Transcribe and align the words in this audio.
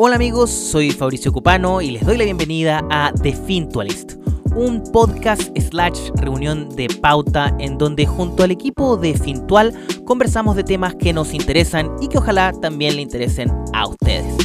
Hola 0.00 0.14
amigos, 0.14 0.50
soy 0.50 0.92
Fabricio 0.92 1.32
Cupano 1.32 1.80
y 1.80 1.90
les 1.90 2.06
doy 2.06 2.16
la 2.16 2.22
bienvenida 2.22 2.86
a 2.88 3.12
The 3.20 3.32
Fintualist, 3.32 4.12
un 4.54 4.80
podcast 4.92 5.50
slash 5.58 6.10
reunión 6.14 6.68
de 6.76 6.86
pauta 7.02 7.52
en 7.58 7.78
donde 7.78 8.06
junto 8.06 8.44
al 8.44 8.52
equipo 8.52 8.96
de 8.96 9.14
Fintual 9.14 9.74
conversamos 10.04 10.54
de 10.54 10.62
temas 10.62 10.94
que 10.94 11.12
nos 11.12 11.34
interesan 11.34 11.90
y 12.00 12.06
que 12.06 12.18
ojalá 12.18 12.52
también 12.52 12.94
le 12.94 13.02
interesen 13.02 13.50
a 13.74 13.88
ustedes. 13.88 14.36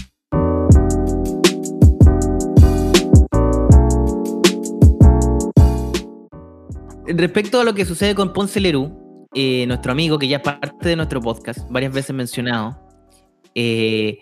Respecto 7.06 7.60
a 7.60 7.64
lo 7.64 7.76
que 7.76 7.86
sucede 7.86 8.16
con 8.16 8.34
Ponce 8.34 8.60
Lerú, 8.60 9.30
eh, 9.36 9.68
nuestro 9.68 9.92
amigo 9.92 10.18
que 10.18 10.28
ya 10.28 10.38
es 10.38 10.44
parte 10.44 10.90
de 10.90 10.96
nuestro 10.96 11.22
podcast, 11.22 11.60
varias 11.70 11.94
veces 11.94 12.16
mencionado, 12.16 12.83
eh, 13.56 14.20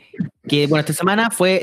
que 0.47 0.67
bueno, 0.67 0.81
esta 0.81 0.93
semana 0.93 1.31
fue 1.31 1.61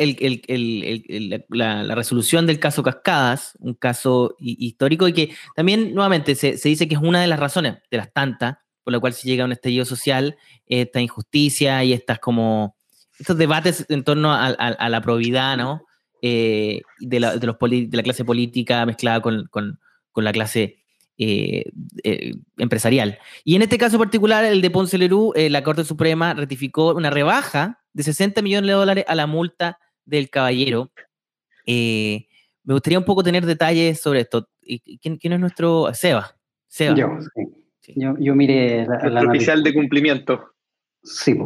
la, 1.48 1.94
resolución 1.94 2.46
del 2.46 2.60
caso 2.60 2.82
Cascadas, 2.82 3.56
un 3.60 3.74
caso 3.74 4.36
histórico 4.38 5.08
y 5.08 5.12
que 5.12 5.34
también 5.54 5.94
nuevamente 5.94 6.34
se, 6.34 6.52
dice 6.52 6.88
que 6.88 6.94
es 6.94 7.00
una 7.00 7.20
de 7.20 7.26
las 7.26 7.40
razones, 7.40 7.78
de 7.90 7.96
las 7.96 8.12
tantas, 8.12 8.56
por 8.84 8.92
la 8.92 9.00
cual 9.00 9.12
se 9.12 9.28
llega 9.28 9.44
a 9.44 9.46
un 9.46 9.52
estallido 9.52 9.84
social, 9.84 10.36
esta 10.66 11.00
injusticia 11.00 11.84
y 11.84 11.92
estas 11.92 12.18
como, 12.18 12.76
estos 13.18 13.36
debates 13.36 13.84
en 13.88 14.04
torno 14.04 14.32
a, 14.32 14.88
la 14.88 15.00
probidad, 15.02 15.56
¿no? 15.56 15.82
Eh, 16.22 16.80
de, 16.98 17.20
la, 17.20 17.36
los 17.36 17.56
de 17.60 17.88
la 17.92 18.02
clase 18.02 18.24
política 18.24 18.84
mezclada 18.86 19.20
con, 19.20 19.48
con 19.50 19.78
la 20.24 20.32
clase 20.32 20.77
eh, 21.20 21.64
eh, 22.04 22.34
empresarial. 22.58 23.18
Y 23.42 23.56
en 23.56 23.62
este 23.62 23.76
caso 23.76 23.98
particular, 23.98 24.44
el 24.44 24.62
de 24.62 24.70
Ponce 24.70 24.96
Lerú, 24.98 25.32
eh, 25.34 25.50
la 25.50 25.64
Corte 25.64 25.82
Suprema 25.82 26.32
ratificó 26.32 26.94
una 26.94 27.10
rebaja 27.10 27.80
de 27.92 28.04
60 28.04 28.40
millones 28.40 28.68
de 28.68 28.74
dólares 28.74 29.04
a 29.08 29.16
la 29.16 29.26
multa 29.26 29.80
del 30.04 30.30
caballero. 30.30 30.92
me 31.66 32.24
gustaría 32.64 33.00
un 33.00 33.04
poco 33.04 33.24
tener 33.24 33.44
detalles 33.46 34.00
sobre 34.00 34.20
esto. 34.20 34.48
¿Quién, 35.02 35.16
quién 35.16 35.32
es 35.32 35.40
nuestro 35.40 35.92
Seba? 35.92 36.36
Seba. 36.68 36.94
Yo, 36.94 37.08
sí. 37.80 37.94
yo, 37.96 38.14
yo 38.20 38.36
mire 38.36 38.86
la, 38.86 39.22
oficial 39.22 39.64
de 39.64 39.74
cumplimiento. 39.74 40.52
Sí. 41.02 41.36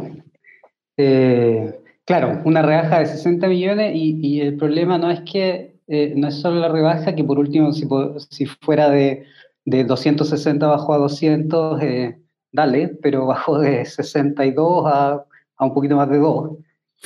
claro, 2.05 2.41
una 2.45 2.61
rebaja 2.61 2.99
de 2.99 3.07
60 3.07 3.47
millones 3.47 3.95
y, 3.95 4.19
y 4.21 4.41
el 4.41 4.55
problema 4.55 4.99
no 4.99 5.09
es 5.09 5.21
que 5.21 5.79
no 5.87 6.27
es 6.27 6.35
solo 6.35 6.59
la 6.59 6.69
rebaja, 6.69 7.15
que 7.15 7.23
por 7.23 7.39
último, 7.39 7.73
si, 7.73 7.87
si 8.29 8.45
fuera 8.45 8.91
de 8.91 9.25
de 9.65 9.83
260 9.83 10.67
bajó 10.67 10.93
a 10.93 10.97
200, 10.97 11.81
eh, 11.81 12.17
dale, 12.51 12.89
pero 13.01 13.25
bajó 13.27 13.59
de 13.59 13.85
62 13.85 14.83
a, 14.85 15.25
a 15.57 15.65
un 15.65 15.73
poquito 15.73 15.95
más 15.95 16.09
de 16.09 16.17
2. 16.17 16.51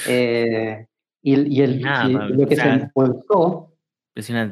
Eh, 0.07 0.87
y, 1.21 1.57
y, 1.57 1.61
el, 1.61 1.81
lo 1.81 2.47
que 2.47 2.55
se 2.55 2.69
embolsó, 2.69 3.73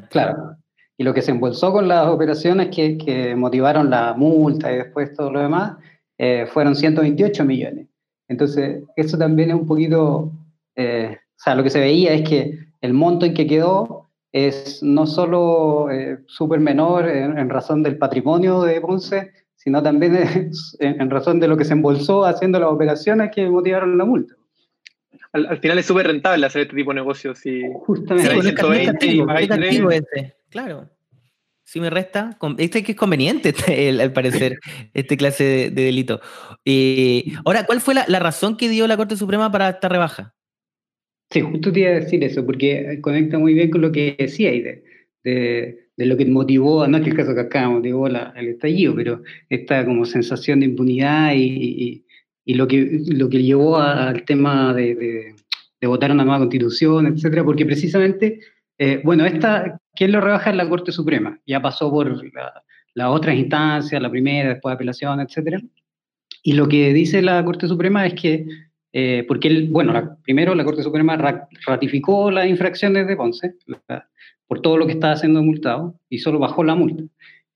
claro, 0.10 0.56
y 0.98 1.04
lo 1.04 1.14
que 1.14 1.22
se 1.22 1.32
embolsó 1.32 1.72
con 1.72 1.88
las 1.88 2.08
operaciones 2.08 2.70
que, 2.76 2.98
que 2.98 3.36
motivaron 3.36 3.90
la 3.90 4.14
multa 4.14 4.72
y 4.72 4.78
después 4.78 5.14
todo 5.14 5.32
lo 5.32 5.42
demás, 5.42 5.78
eh, 6.18 6.48
fueron 6.48 6.76
128 6.76 7.46
millones. 7.46 7.88
Entonces, 8.28 8.84
eso 8.96 9.18
también 9.18 9.52
es 9.52 9.56
un 9.56 9.68
poquito, 9.68 10.08
o 10.08 10.32
sea, 10.76 11.56
lo 11.56 11.64
que 11.64 11.70
se 11.70 11.80
veía 11.80 12.14
es 12.14 12.28
que 12.28 12.60
el 12.82 12.94
monto 12.94 13.26
en 13.26 13.36
que 13.36 13.46
quedó 13.46 14.05
es 14.36 14.84
no 14.84 15.08
solo 15.08 15.90
eh, 15.90 16.18
súper 16.28 16.60
menor 16.60 17.08
en, 17.08 17.50
razón 17.50 17.82
del 17.82 17.98
patrimonio 17.98 18.64
de 18.64 18.82
Ponce, 18.82 19.32
sino 19.56 19.82
también 19.82 20.14
en, 20.80 21.10
razón 21.10 21.40
de 21.40 21.48
lo 21.48 21.56
que 21.56 21.64
se 21.64 21.72
embolsó 21.72 22.26
haciendo 22.26 22.60
las 22.60 22.70
operaciones 22.70 23.32
que 23.34 23.50
motivaron 23.50 23.98
la 23.98 24.04
multa. 24.04 24.36
Al, 25.32 25.58
final 25.60 25.80
es 25.80 25.86
súper 25.86 26.08
rentable 26.08 26.46
hacer 26.46 26.64
este 26.64 26.76
tipo 26.76 26.92
de 26.92 26.96
negocios. 26.96 27.46
Y 27.46 27.64
Justamente. 27.86 29.00
Sí, 29.00 29.24
claro. 30.50 30.90
Si 31.64 31.80
me 31.80 31.90
resta, 31.90 32.38
este 32.58 32.84
que 32.84 32.92
es 32.92 32.98
conveniente, 32.98 33.50
este, 33.58 33.90
al 33.90 34.12
parecer, 34.12 34.60
este 34.94 35.16
clase 35.16 35.44
de, 35.44 35.70
delito. 35.72 36.20
Eh, 36.66 37.24
ahora, 37.46 37.66
¿cuál 37.66 37.80
fue 37.80 37.94
la, 37.94 38.04
la 38.10 38.20
razón 38.20 38.58
que 38.58 38.68
dio 38.68 38.86
la 38.86 38.98
Corte 38.98 39.16
Suprema 39.16 39.50
para 39.50 39.70
esta 39.70 39.88
rebaja? 39.88 40.35
Sí, 41.30 41.42
justo 41.42 41.72
te 41.72 41.82
iba 41.82 41.90
a 41.90 42.00
decir 42.00 42.24
eso, 42.24 42.46
porque 42.46 43.00
conecta 43.02 43.40
muy 43.40 43.54
bien 43.54 43.72
con 43.72 43.82
lo 43.82 43.92
que 43.92 44.16
decía 44.18 44.54
y 44.54 44.62
de, 44.62 44.84
de, 45.24 46.06
lo 46.06 46.16
que 46.18 46.26
motivó, 46.26 46.88
no 46.88 46.98
es 46.98 47.04
que 47.04 47.10
el 47.10 47.16
caso 47.16 47.34
que 47.34 47.42
acá 47.42 47.68
motivó 47.70 48.08
la, 48.08 48.34
el 48.36 48.50
estallido, 48.50 48.96
pero 48.96 49.24
esta 49.50 49.86
como 49.86 50.06
sensación 50.06 50.60
de 50.60 50.68
impunidad 50.68 51.34
y, 51.36 52.06
y, 52.46 52.54
lo, 52.54 52.68
que, 52.68 53.02
lo 53.08 53.28
que 53.30 53.44
llevó 53.44 53.78
al 53.78 54.24
tema 54.24 54.74
de, 54.74 54.96
de, 55.82 55.88
votar 55.88 56.12
una 56.12 56.24
nueva 56.26 56.40
constitución, 56.40 57.06
etcétera, 57.08 57.44
porque 57.44 57.66
precisamente, 57.66 58.40
eh, 58.80 59.02
bueno, 59.04 59.24
esta, 59.26 59.80
¿quién 59.94 60.12
lo 60.12 60.20
rebaja? 60.20 60.50
Es 60.50 60.56
la 60.56 60.68
Corte 60.68 60.92
Suprema, 60.92 61.40
ya 61.46 61.62
pasó 61.62 61.92
por 61.92 62.24
las 62.96 63.10
otras 63.10 63.36
instancias, 63.36 64.02
la 64.02 64.10
primera, 64.10 64.50
después 64.50 64.72
de 64.72 64.76
apelación, 64.76 65.20
etcétera. 65.20 65.62
Y 66.42 66.54
lo 66.54 66.68
que 66.68 66.94
dice 66.94 67.22
la 67.22 67.44
Corte 67.46 67.68
Suprema 67.68 68.06
es 68.06 68.14
que 68.16 68.48
eh, 68.98 69.26
porque, 69.28 69.68
bueno, 69.70 70.18
primero 70.24 70.56
la 70.56 70.64
Corte 70.64 70.82
Suprema 70.82 71.18
ratificó 71.68 72.32
las 72.32 72.48
infracciones 72.48 73.06
de 73.06 73.18
Ponce 73.18 73.56
por 74.48 74.62
todo 74.62 74.78
lo 74.78 74.86
que 74.86 74.94
estaba 74.94 75.12
haciendo 75.12 75.44
multado 75.44 76.00
y 76.08 76.20
solo 76.20 76.40
bajó 76.40 76.64
la 76.64 76.76
multa, 76.76 77.04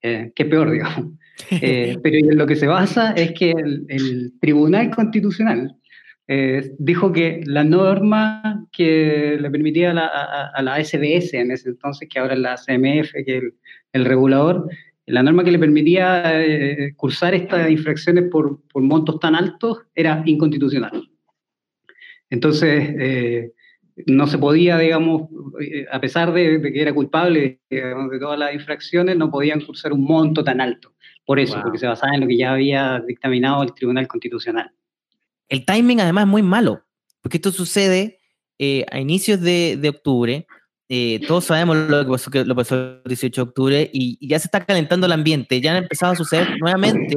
eh, 0.01 0.33
que 0.35 0.43
peor, 0.43 0.69
digamos. 0.71 1.13
Eh, 1.49 1.97
pero 2.03 2.17
en 2.17 2.37
lo 2.37 2.45
que 2.45 2.57
se 2.57 2.67
basa 2.67 3.13
es 3.13 3.31
que 3.31 3.51
el, 3.51 4.33
Tribunal 4.41 4.93
Constitucional 4.93 5.77
dijo 6.77 7.11
que 7.13 7.41
la 7.45 7.63
norma 7.63 8.67
que 8.73 9.37
le 9.39 9.49
permitía 9.49 9.91
a 9.91 10.61
la, 10.61 10.83
SBS 10.83 11.35
en 11.35 11.51
ese 11.51 11.69
entonces, 11.69 12.09
que 12.09 12.19
ahora 12.19 12.33
es 12.33 12.39
la 12.41 12.55
CMF, 12.55 13.13
que 13.25 13.37
es 13.37 13.43
el, 13.93 14.05
regulador, 14.05 14.69
la 15.05 15.23
norma 15.23 15.45
que 15.45 15.51
le 15.51 15.57
permitía 15.57 16.33
cursar 16.97 17.33
estas 17.33 17.71
infracciones 17.71 18.25
por, 18.29 18.61
por 18.67 18.83
montos 18.83 19.19
tan 19.21 19.33
altos 19.35 19.79
era 19.95 20.21
inconstitucional. 20.25 21.08
Entonces, 22.29 22.89
eh, 22.99 23.51
no 24.05 24.27
se 24.27 24.37
podía, 24.37 24.77
digamos, 24.77 25.29
eh, 25.61 25.85
a 25.91 25.99
pesar 25.99 26.31
de, 26.31 26.61
que 26.61 26.81
era 26.81 26.93
culpable 26.93 27.59
de 27.69 28.19
todas 28.19 28.39
las 28.39 28.53
infracciones, 28.53 29.17
no 29.17 29.31
podían 29.31 29.61
cursar 29.61 29.93
un 29.93 30.03
monto 30.03 30.43
tan 30.43 30.61
alto. 30.61 30.93
Por 31.25 31.39
eso, 31.39 31.59
porque 31.61 31.77
se 31.77 31.87
basaba 31.87 32.15
en 32.15 32.21
lo 32.21 32.27
que 32.27 32.37
ya 32.37 32.53
había 32.53 33.03
dictaminado 33.05 33.61
el 33.61 33.73
Tribunal 33.73 34.07
Constitucional. 34.07 34.71
El 35.47 35.63
timing 35.63 36.01
además 36.01 36.23
es 36.23 36.29
muy 36.29 36.41
malo, 36.41 36.83
porque 37.21 37.37
esto 37.37 37.51
sucede 37.51 38.19
eh, 38.57 38.85
a 38.91 38.99
inicios 38.99 39.39
de, 39.39 39.79
octubre. 39.87 40.47
todos 41.27 41.45
sabemos 41.45 41.77
lo 41.77 42.03
que 42.03 42.11
pasó, 42.11 42.31
lo 42.45 42.55
pasó 42.55 42.75
el 42.75 43.01
18 43.05 43.43
de 43.43 43.47
octubre 43.47 43.89
y, 43.93 44.27
ya 44.27 44.39
se 44.39 44.47
está 44.47 44.65
calentando 44.65 45.05
el 45.05 45.11
ambiente. 45.11 45.61
Ya 45.61 45.71
han 45.75 45.83
empezado 45.83 46.13
a 46.13 46.15
suceder 46.15 46.47
nuevamente 46.59 47.15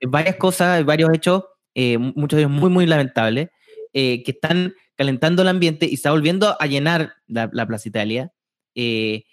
varias 0.00 0.36
cosas, 0.36 0.82
varios 0.86 1.10
hechos, 1.12 1.44
muchos 1.74 2.36
de 2.36 2.44
ellos 2.44 2.50
muy, 2.50 2.70
muy 2.70 2.86
lamentables. 2.86 3.50
Eh, 3.94 4.22
que 4.22 4.30
están 4.30 4.72
calentando 4.96 5.42
el 5.42 5.48
ambiente 5.48 5.86
y 5.86 5.94
está 5.94 6.12
volviendo 6.12 6.56
a 6.58 6.66
llenar 6.66 7.12
la, 7.26 7.50
Plaza 7.50 7.90
Italia. 7.90 8.32
Eh, 8.74 9.24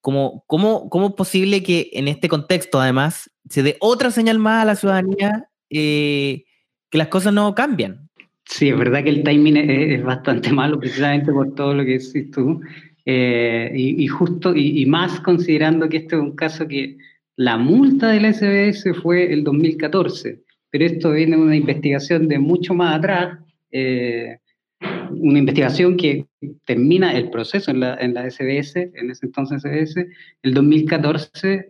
¿cómo, 0.00 0.42
cómo, 0.48 0.90
cómo, 0.90 1.08
es 1.08 1.12
posible 1.12 1.62
que 1.62 1.90
en 1.92 2.08
este 2.08 2.28
contexto, 2.28 2.80
además, 2.80 3.30
se 3.48 3.62
dé 3.62 3.76
otra 3.78 4.10
señal 4.10 4.40
más 4.40 4.62
a 4.62 4.66
la 4.66 4.74
ciudadanía 4.74 5.48
eh, 5.70 6.46
que 6.90 6.98
las 6.98 7.06
cosas 7.08 7.32
no 7.32 7.54
cambian? 7.54 8.08
Sí, 8.44 8.70
es 8.70 8.76
verdad 8.76 9.04
que 9.04 9.10
el 9.10 9.22
timing 9.22 9.56
es, 9.56 10.02
bastante 10.02 10.50
malo, 10.50 10.80
precisamente 10.80 11.30
por 11.30 11.54
todo 11.54 11.74
lo 11.74 11.84
que 11.84 11.98
decís 11.98 12.32
tú. 12.32 12.60
y, 13.04 14.06
justo, 14.08 14.52
y, 14.56 14.82
y, 14.82 14.86
más 14.86 15.20
considerando 15.20 15.88
que 15.88 15.98
este 15.98 16.16
es 16.16 16.22
un 16.22 16.34
caso 16.34 16.66
que 16.66 16.96
la 17.36 17.56
multa 17.56 18.08
del 18.08 18.34
SBS 18.34 18.96
fue 19.00 19.32
el 19.32 19.44
2014, 19.44 20.42
pero 20.70 20.86
esto 20.86 21.12
viene 21.12 21.36
de 21.36 21.42
una 21.42 21.56
investigación 21.56 22.26
de 22.26 22.40
mucho 22.40 22.74
más 22.74 22.96
atrás, 22.96 23.38
eh, 23.70 24.38
una 25.10 25.38
investigación 25.38 25.96
que 25.96 26.26
termina 26.64 27.16
el 27.16 27.30
proceso 27.30 27.70
en 27.70 27.80
la, 27.80 27.96
en 27.96 28.14
la 28.14 28.30
SBS, 28.30 28.76
en 28.76 29.10
ese 29.10 29.26
entonces 29.26 29.62
SBS, 29.62 30.06
el 30.42 30.54
2014, 30.54 31.68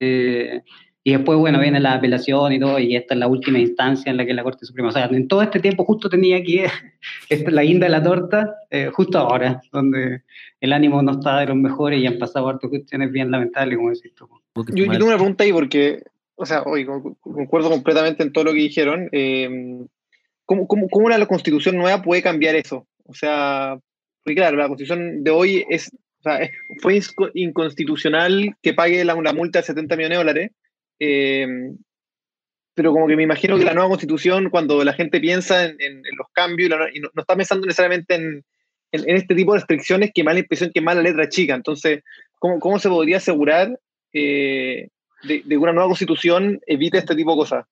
eh, 0.00 0.60
y 1.04 1.12
después, 1.12 1.38
bueno, 1.38 1.58
viene 1.58 1.80
la 1.80 1.94
apelación 1.94 2.52
y 2.52 2.60
todo, 2.60 2.78
y 2.78 2.94
esta 2.94 3.14
es 3.14 3.20
la 3.20 3.28
última 3.28 3.58
instancia 3.58 4.10
en 4.10 4.18
la 4.18 4.26
que 4.26 4.34
la 4.34 4.42
Corte 4.42 4.66
Suprema, 4.66 4.90
o 4.90 4.92
sea, 4.92 5.06
en 5.06 5.26
todo 5.26 5.42
este 5.42 5.58
tiempo 5.58 5.84
justo 5.84 6.08
tenía 6.08 6.42
que 6.42 6.64
esta 7.28 7.48
es 7.48 7.52
la 7.52 7.62
guinda 7.62 7.86
de 7.86 7.92
la 7.92 8.02
torta, 8.02 8.54
eh, 8.70 8.90
justo 8.92 9.18
ahora, 9.18 9.60
donde 9.72 10.22
el 10.60 10.72
ánimo 10.72 11.02
no 11.02 11.12
está 11.12 11.38
de 11.40 11.46
los 11.46 11.56
mejores 11.56 12.00
y 12.00 12.06
han 12.06 12.18
pasado 12.18 12.48
hartas 12.48 12.68
cuestiones 12.70 13.10
bien 13.10 13.30
lamentables, 13.30 13.76
como 13.76 13.90
decís 13.90 14.14
tú. 14.14 14.28
Yo, 14.74 14.84
yo 14.84 14.92
tengo 14.92 15.06
una 15.06 15.16
pregunta 15.16 15.44
ahí 15.44 15.52
porque, 15.52 16.02
o 16.34 16.44
sea, 16.44 16.62
hoy 16.62 16.84
concuerdo 16.84 17.70
completamente 17.70 18.22
en 18.22 18.32
todo 18.32 18.44
lo 18.44 18.52
que 18.52 18.58
dijeron. 18.58 19.08
Eh, 19.12 19.86
¿Cómo, 20.48 20.66
cómo, 20.66 20.88
cómo 20.88 21.10
la 21.10 21.26
constitución 21.26 21.76
nueva 21.76 22.00
puede 22.00 22.22
cambiar 22.22 22.54
eso? 22.54 22.86
O 23.04 23.12
sea, 23.12 23.76
porque 24.24 24.36
claro, 24.36 24.56
la 24.56 24.66
constitución 24.66 25.22
de 25.22 25.30
hoy 25.30 25.66
es, 25.68 25.90
o 26.20 26.22
sea, 26.22 26.40
fue 26.80 26.98
inconstitucional 27.34 28.56
que 28.62 28.72
pague 28.72 29.04
la, 29.04 29.14
multa 29.34 29.58
de 29.58 29.66
70 29.66 29.94
millones 29.96 30.16
de 30.16 30.24
dólares, 30.24 30.50
eh, 31.00 31.46
pero 32.74 32.92
como 32.92 33.06
que 33.08 33.16
me 33.16 33.24
imagino 33.24 33.58
que 33.58 33.64
la 33.66 33.74
nueva 33.74 33.90
constitución, 33.90 34.48
cuando 34.48 34.82
la 34.84 34.94
gente 34.94 35.20
piensa 35.20 35.66
en, 35.66 36.02
los 36.16 36.28
cambios 36.32 36.70
y, 36.94 37.00
no, 37.00 37.10
está 37.14 37.36
pensando 37.36 37.66
necesariamente 37.66 38.14
en, 38.14 38.42
en, 38.92 39.16
este 39.16 39.34
tipo 39.34 39.52
de 39.52 39.58
restricciones 39.58 40.12
que 40.14 40.24
más 40.24 40.32
la 40.32 40.40
impresión 40.40 40.70
que 40.72 40.80
más 40.80 40.96
la 40.96 41.02
letra 41.02 41.28
chica. 41.28 41.54
Entonces, 41.56 42.04
¿cómo, 42.38 42.58
cómo 42.58 42.78
se 42.78 42.88
podría 42.88 43.18
asegurar 43.18 43.78
eh, 44.14 44.88
de, 45.24 45.42
de, 45.44 45.56
una 45.58 45.74
nueva 45.74 45.88
constitución 45.88 46.58
evite 46.66 46.96
este 46.96 47.14
tipo 47.14 47.32
de 47.32 47.36
cosas? 47.36 47.66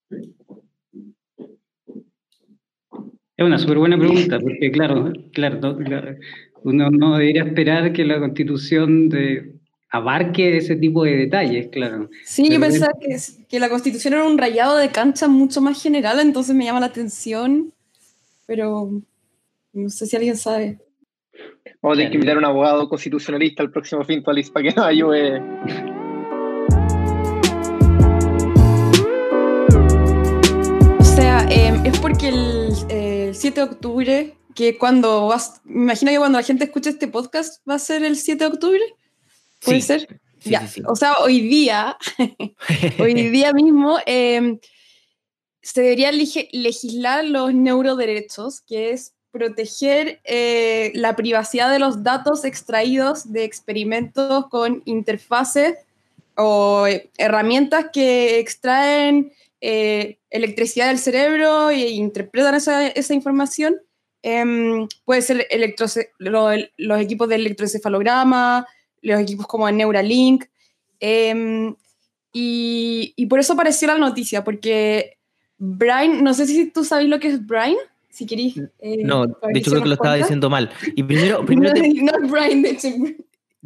Es 3.36 3.44
una 3.44 3.58
súper 3.58 3.78
buena 3.78 3.98
pregunta, 3.98 4.38
porque 4.40 4.70
claro, 4.70 5.12
claro, 5.32 5.60
uno 6.62 6.90
no 6.90 7.18
debería 7.18 7.42
esperar 7.42 7.92
que 7.92 8.06
la 8.06 8.18
constitución 8.18 9.10
de, 9.10 9.52
abarque 9.90 10.56
ese 10.56 10.74
tipo 10.76 11.04
de 11.04 11.16
detalles, 11.16 11.68
claro. 11.68 12.08
Sí, 12.24 12.48
yo 12.48 12.58
pensaba 12.58 12.92
que, 12.98 13.14
que, 13.46 13.60
la 13.60 13.68
constitución 13.68 14.14
era 14.14 14.24
un 14.24 14.38
rayado 14.38 14.78
de 14.78 14.88
cancha 14.88 15.28
mucho 15.28 15.60
más 15.60 15.82
general, 15.82 16.18
entonces 16.20 16.56
me 16.56 16.64
llama 16.64 16.80
la 16.80 16.86
atención, 16.86 17.74
pero 18.46 18.90
no 19.74 19.90
sé 19.90 20.06
si 20.06 20.16
alguien 20.16 20.38
sabe. 20.38 20.78
Vamos 21.82 21.96
a 21.96 21.98
tener 21.98 22.10
que 22.10 22.16
invitar 22.16 22.36
a 22.36 22.38
un 22.38 22.44
abogado 22.46 22.88
constitucionalista 22.88 23.62
al 23.62 23.70
próximo 23.70 24.02
Fintualis 24.02 24.50
para 24.50 24.66
que 24.66 24.74
nos 24.74 24.86
ayude. 24.86 25.42
O 30.98 31.04
sea, 31.04 31.46
em, 31.50 31.84
es 31.84 31.98
porque 31.98 32.28
el, 32.28 32.55
7 33.36 33.60
de 33.60 33.66
octubre, 33.66 34.34
que 34.54 34.78
cuando 34.78 35.28
vas, 35.28 35.60
me 35.64 35.82
imagino 35.82 36.10
que 36.10 36.18
cuando 36.18 36.38
la 36.38 36.44
gente 36.44 36.64
escuche 36.64 36.90
este 36.90 37.08
podcast 37.08 37.66
va 37.68 37.74
a 37.74 37.78
ser 37.78 38.02
el 38.02 38.16
7 38.16 38.42
de 38.44 38.50
octubre, 38.50 38.82
¿puede 39.64 39.80
ser? 39.82 40.20
ya, 40.42 40.68
o 40.86 40.96
sea, 40.96 41.14
hoy 41.22 41.40
día, 41.40 41.96
hoy 42.98 43.14
día 43.14 43.52
mismo, 43.52 43.98
em, 44.06 44.58
se 45.60 45.82
debería 45.82 46.12
legislar 46.12 47.24
los 47.24 47.52
neuroderechos, 47.52 48.60
que 48.60 48.90
es 48.90 49.12
proteger 49.32 50.20
eh, 50.24 50.92
la 50.94 51.14
privacidad 51.16 51.70
de 51.70 51.78
los 51.78 52.02
datos 52.02 52.44
extraídos 52.44 53.32
de 53.32 53.44
experimentos 53.44 54.46
con 54.48 54.82
interfaces 54.86 55.76
o 56.36 56.86
eh, 56.86 57.10
herramientas 57.18 57.86
que 57.92 58.38
extraen 58.38 59.32
eh, 59.60 60.18
electricidad 60.30 60.88
del 60.88 60.98
cerebro 60.98 61.70
e 61.70 61.90
interpretan 61.90 62.54
esa, 62.54 62.86
esa 62.88 63.14
información. 63.14 63.76
Em, 64.22 64.88
puede 65.04 65.22
ser 65.22 65.46
los 66.18 67.00
equipos 67.00 67.28
de 67.28 67.34
electroencefalograma, 67.36 68.66
los 69.02 69.20
equipos 69.20 69.46
como 69.46 69.70
Neuralink. 69.70 70.44
Em, 71.00 71.74
y, 72.32 73.14
y, 73.16 73.26
por 73.26 73.40
eso 73.40 73.54
apareció 73.54 73.88
la 73.88 73.98
noticia, 73.98 74.44
porque 74.44 75.16
Brian, 75.58 76.22
no 76.22 76.34
sé 76.34 76.46
si 76.46 76.70
tú 76.70 76.84
sabes 76.84 77.08
lo 77.08 77.18
que 77.18 77.28
es 77.28 77.46
Brian 77.46 77.76
si 78.16 78.24
queréis. 78.24 78.56
Eh, 78.78 79.04
no, 79.04 79.26
de 79.26 79.58
hecho 79.58 79.70
creo 79.70 79.82
que 79.82 79.88
lo 79.90 79.94
estaba 79.94 80.14
diciendo 80.14 80.48
mal. 80.48 80.70
Y 80.94 81.02
primero, 81.02 81.44
primero 81.46 81.74
te, 81.74 81.88
no, 82.02 82.12
Brian, 82.28 82.62
de 82.62 82.70
hecho. 82.70 82.88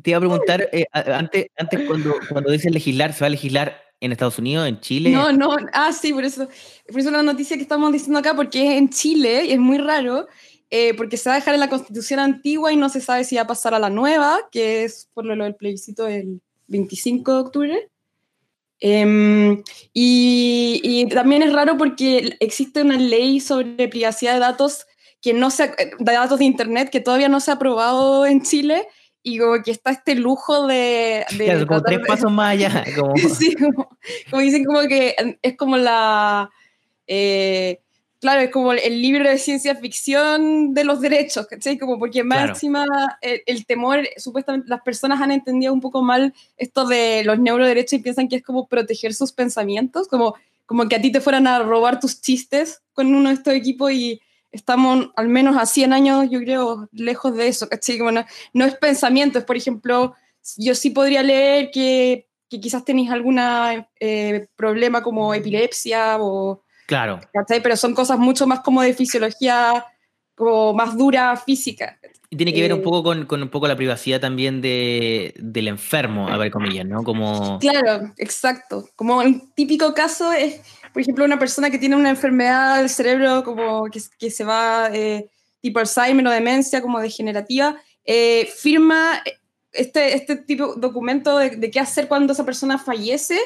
te 0.02 0.10
iba 0.10 0.16
a 0.16 0.20
preguntar, 0.20 0.69
eh, 0.72 0.87
antes, 0.92 1.46
antes 1.56 1.87
cuando, 1.87 2.16
cuando 2.28 2.50
dices 2.50 2.72
legislar, 2.72 3.12
¿se 3.12 3.20
va 3.20 3.28
a 3.28 3.31
legislar 3.31 3.81
en 4.00 4.12
Estados 4.12 4.38
Unidos, 4.38 4.67
en 4.67 4.81
Chile? 4.81 5.11
No, 5.11 5.32
no, 5.32 5.56
ah, 5.73 5.93
sí, 5.93 6.12
por 6.12 6.25
eso, 6.25 6.49
por 6.88 7.00
eso 7.00 7.11
la 7.11 7.23
noticia 7.23 7.56
que 7.56 7.62
estamos 7.62 7.93
diciendo 7.93 8.19
acá, 8.19 8.35
porque 8.35 8.67
es 8.67 8.79
en 8.79 8.88
Chile 8.88 9.44
y 9.44 9.52
es 9.52 9.58
muy 9.58 9.79
raro, 9.79 10.26
eh, 10.70 10.94
porque 10.94 11.17
se 11.17 11.29
va 11.29 11.35
a 11.35 11.38
dejar 11.38 11.55
en 11.55 11.61
la 11.61 11.69
constitución 11.69 12.20
antigua 12.20 12.73
y 12.73 12.76
no 12.76 12.88
se 12.88 13.00
sabe 13.00 13.25
si 13.25 13.37
va 13.37 13.43
a 13.43 13.47
pasar 13.47 13.75
a 13.75 13.79
la 13.79 13.91
nueva, 13.91 14.49
que 14.50 14.85
es 14.85 15.08
por 15.12 15.25
lo 15.25 15.44
del 15.44 15.55
plebiscito 15.55 16.05
del 16.05 16.41
25 16.69 17.32
de 17.32 17.38
octubre. 17.38 17.91
Em, 18.81 19.62
y, 19.93 21.06
también 21.11 21.43
es 21.43 21.52
raro 21.52 21.76
porque 21.76 22.37
existe 22.41 22.81
una 22.82 22.97
ley 22.97 23.41
sobre 23.41 23.88
privacidad 23.88 24.35
de 24.35 24.41
datos 24.41 24.87
que 25.20 25.35
no 25.35 25.50
se, 25.50 25.75
de 25.99 26.12
datos 26.12 26.38
de 26.38 26.47
internet 26.47 26.88
que 26.88 27.00
todavía 27.00 27.29
no 27.29 27.41
se 27.41 27.50
ha 27.50 27.55
aprobado 27.55 28.25
en 28.25 28.43
Chile 28.43 28.87
y 29.22 29.38
como 29.38 29.62
que 29.62 29.70
está 29.70 29.90
este 29.90 30.14
lujo 30.14 30.67
de... 30.67 31.26
de 31.37 31.67
como 31.67 31.82
tres 31.82 32.00
pasos 32.06 32.32
más 32.32 32.52
allá. 32.52 32.84
Como... 32.96 33.17
sí, 33.17 33.55
como, 33.55 34.40
dicen 34.40 34.64
como 34.64 34.81
que 34.82 35.14
es 35.43 35.56
como 35.56 35.76
la... 35.76 36.50
Eh, 37.06 37.81
claro, 38.20 38.40
es 38.40 38.50
como 38.50 38.72
el 38.72 39.02
libro 39.02 39.28
de 39.28 39.37
ciencia 39.38 39.75
ficción 39.75 40.75
de 40.75 40.84
los 40.84 41.00
derechos, 41.00 41.46
¿cachai? 41.46 41.78
Como 41.78 41.99
porque 41.99 42.22
máxima 42.22 42.87
el, 43.20 43.67
temor, 43.67 44.08
supuestamente 44.17 44.69
las 44.69 44.82
personas 44.82 45.20
han 45.20 45.32
entendido 45.32 45.73
un 45.73 45.81
poco 45.81 46.02
mal 46.02 46.32
esto 46.56 46.87
de 46.87 47.23
los 47.25 47.38
neuroderechos 47.38 47.94
y 47.94 48.02
piensan 48.02 48.28
que 48.28 48.37
es 48.37 48.43
como 48.43 48.69
proteger 48.69 49.12
sus 49.12 49.32
pensamientos, 49.32 50.06
como, 50.06 50.34
como 50.66 50.88
que 50.88 50.96
a 50.96 51.00
ti 51.00 51.11
te 51.11 51.20
fueran 51.20 51.46
a 51.46 51.58
robar 51.61 51.99
tus 51.99 52.20
chistes 52.20 52.82
con 52.93 53.14
uno 53.14 53.31
de 53.31 53.34
estos 53.34 53.55
equipos 53.55 53.90
y 53.90 54.20
estamos 54.52 55.11
al 55.17 55.29
menos 55.29 55.56
a 55.56 55.67
100 55.67 55.93
años, 55.93 56.29
yo 56.31 56.41
creo, 56.41 56.88
lejos 56.93 57.37
de 57.37 57.49
eso, 57.49 57.69
¿cachai? 57.69 57.99
Como 57.99 58.11
no, 58.11 58.64
es 58.64 58.75
pensamiento, 58.76 59.38
es 59.38 59.44
por 59.44 59.56
ejemplo, 59.56 60.14
yo 60.56 60.75
sí 60.75 60.91
podría 60.91 61.23
leer 61.23 61.70
que, 61.70 62.29
que 62.49 62.61
quizás 62.61 62.85
tenéis 62.85 63.11
algún 63.11 63.41
eh, 64.00 64.49
problema 64.56 65.02
como 65.02 65.35
epilepsia 65.35 66.17
o 66.19 66.62
Claro. 66.91 67.20
Pero 67.47 67.76
son 67.76 67.94
cosas 67.94 68.19
mucho 68.19 68.49
más 68.49 68.61
como 68.61 68.82
de 68.82 68.94
fisiología, 68.94 69.87
como 70.35 70.75
más 70.75 70.99
dura 70.99 71.37
física. 71.37 72.00
Y 72.29 72.37
tiene 72.37 72.52
que 72.52 72.62
ver 72.62 72.75
un 72.75 72.81
eh, 72.81 72.82
poco 72.82 73.05
con, 73.05 73.26
con, 73.26 73.43
un 73.43 73.49
poco 73.49 73.69
la 73.69 73.76
privacidad 73.76 74.20
también 74.20 74.61
de, 74.61 75.32
del 75.38 75.69
enfermo, 75.69 76.29
a 76.29 76.37
ver 76.37 76.50
comillas, 76.50 76.87
¿no? 76.87 77.05
Como... 77.05 77.61
Claro, 77.61 78.12
exacto. 78.17 78.88
Como 78.97 79.19
un 79.19 79.52
típico 79.55 79.94
caso 79.94 80.32
es, 80.32 80.61
por 80.92 81.02
ejemplo, 81.02 81.25
una 81.25 81.38
persona 81.38 81.70
que 81.70 81.78
tiene 81.78 81.96
una 81.96 82.10
enfermedad 82.10 82.78
del 82.78 82.88
cerebro 82.88 83.44
como 83.44 83.84
que, 83.84 84.00
que 84.19 84.31
se 84.31 84.44
va 84.44 84.90
eh, 84.92 85.28
tipo 85.60 85.78
Alzheimer 85.78 86.26
o 86.26 86.31
demencia 86.31 86.82
como 86.82 87.00
degenerativa, 87.00 87.76
eh, 88.04 88.48
firma 88.56 89.22
este, 89.72 90.14
este 90.14 90.37
tipo 90.37 90.75
de 90.75 90.81
documento 90.81 91.38
de, 91.38 91.50
de, 91.50 91.70
qué 91.70 91.81
hacer 91.81 92.08
cuando 92.08 92.32
esa 92.32 92.44
persona 92.44 92.78
fallece 92.78 93.38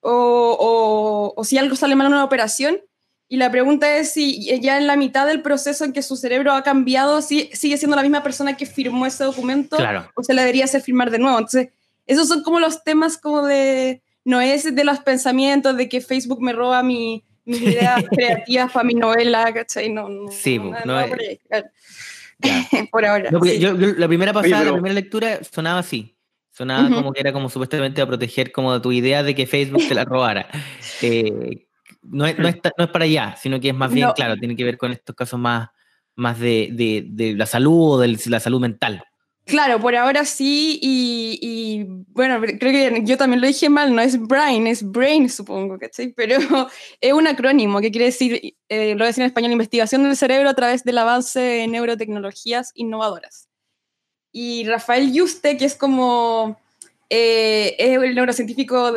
o, 0.00 1.32
o, 1.34 1.44
si 1.44 1.56
algo 1.56 1.76
sale 1.76 1.96
mal 1.96 2.08
en 2.08 2.14
una 2.14 2.24
operación. 2.24 2.80
Y 3.26 3.38
la 3.38 3.50
pregunta 3.50 3.96
es 3.96 4.12
si 4.12 4.60
ya 4.60 4.76
en 4.76 4.86
la 4.86 4.96
mitad 4.96 5.26
del 5.26 5.40
proceso 5.40 5.84
en 5.84 5.94
que 5.94 6.02
su 6.02 6.16
cerebro 6.16 6.52
ha 6.52 6.62
cambiado, 6.62 7.22
si, 7.22 7.48
sigue 7.54 7.78
siendo 7.78 7.96
la 7.96 8.02
misma 8.02 8.22
persona 8.22 8.56
que 8.56 8.66
firmó 8.66 9.06
ese 9.06 9.24
documento 9.24 9.78
o 10.14 10.22
se 10.22 10.34
le 10.34 10.42
debería 10.42 10.64
hacer 10.64 10.82
firmar 10.82 11.10
de 11.10 11.18
nuevo. 11.18 11.38
Entonces, 11.38 11.70
esos 12.06 12.28
son 12.28 12.42
como 12.42 12.60
los 12.60 12.84
temas 12.84 13.16
como 13.16 13.42
de, 13.42 14.02
no 14.24 14.40
es 14.40 14.74
de 14.74 14.84
los 14.84 15.00
pensamientos 15.00 15.76
de 15.76 15.88
que 15.88 16.00
Facebook 16.00 16.40
me 16.40 16.52
roba 16.52 16.82
mi, 16.82 17.24
mis 17.44 17.60
ideas 17.60 18.04
creativas 18.10 18.72
para 18.72 18.84
mi 18.84 18.94
novela, 18.94 19.52
¿cachai? 19.52 19.90
No, 19.90 20.08
no, 20.08 20.30
sí, 20.30 20.58
no, 20.58 20.72
no, 20.84 21.06
por, 21.08 21.18
por, 22.90 23.04
ahora. 23.04 23.30
yo, 23.30 23.72
la 23.72 24.08
primera 24.08 24.32
pasada, 24.32 24.64
la 24.64 24.72
primera 24.72 24.94
lectura 24.94 25.40
sonaba 25.44 25.80
así. 25.80 26.10
Sonaba 26.50 26.88
como 26.88 27.12
que 27.12 27.18
era 27.18 27.32
como 27.32 27.50
supuestamente 27.50 28.00
a 28.00 28.06
proteger 28.06 28.52
como 28.52 28.80
tu 28.80 28.92
idea 28.92 29.24
de 29.24 29.34
que 29.34 29.44
Facebook 29.44 29.88
te 29.88 29.94
la 29.94 30.04
robara. 30.04 30.46
Eh, 31.02 31.66
no, 32.02 32.26
es, 32.26 32.38
no, 32.38 32.46
es, 32.46 32.56
no, 32.78 32.84
es, 32.84 32.90
para 32.90 33.06
allá, 33.06 33.34
sino 33.40 33.58
que 33.58 33.70
es 33.70 33.74
más 33.74 33.92
bien, 33.92 34.08
claro, 34.14 34.36
tiene 34.36 34.54
que 34.54 34.62
ver 34.62 34.78
con 34.78 34.92
estos 34.92 35.16
casos 35.16 35.40
más, 35.40 35.70
más 36.14 36.38
de, 36.38 36.68
de, 36.70 37.06
de 37.08 37.34
la 37.34 37.46
salud 37.46 37.94
o 37.94 37.98
de 37.98 38.16
la 38.26 38.38
salud 38.38 38.60
mental. 38.60 39.02
Claro, 39.46 39.78
por 39.78 39.94
ahora 39.94 40.24
sí, 40.24 40.78
y, 40.80 41.38
y, 41.42 41.84
bueno, 42.08 42.40
creo 42.40 42.58
que 42.58 43.02
yo 43.04 43.18
también 43.18 43.42
lo 43.42 43.46
dije 43.46 43.68
mal, 43.68 43.94
no 43.94 44.00
es 44.00 44.18
brain, 44.18 44.66
es 44.66 44.82
brain, 44.82 45.28
supongo, 45.28 45.78
¿cachai? 45.78 46.14
Pero 46.14 46.38
es 47.00 47.12
un 47.12 47.26
acrónimo 47.26 47.80
que 47.80 47.90
quiere 47.90 48.06
decir, 48.06 48.56
eh, 48.70 48.92
lo 48.92 48.96
voy 48.96 49.04
a 49.04 49.06
decir 49.08 49.22
en 49.22 49.28
español, 49.28 49.52
investigación 49.52 50.02
del 50.04 50.16
cerebro 50.16 50.48
a 50.48 50.54
través 50.54 50.82
del 50.84 50.96
avance 50.96 51.38
de 51.40 51.66
neurotecnologías 51.66 52.72
innovadoras. 52.74 53.48
Y 54.32 54.64
Rafael 54.66 55.12
Yuste, 55.12 55.58
que 55.58 55.66
es 55.66 55.76
como, 55.76 56.58
eh, 57.10 57.76
es 57.78 58.02
el 58.02 58.14
neurocientífico 58.14 58.94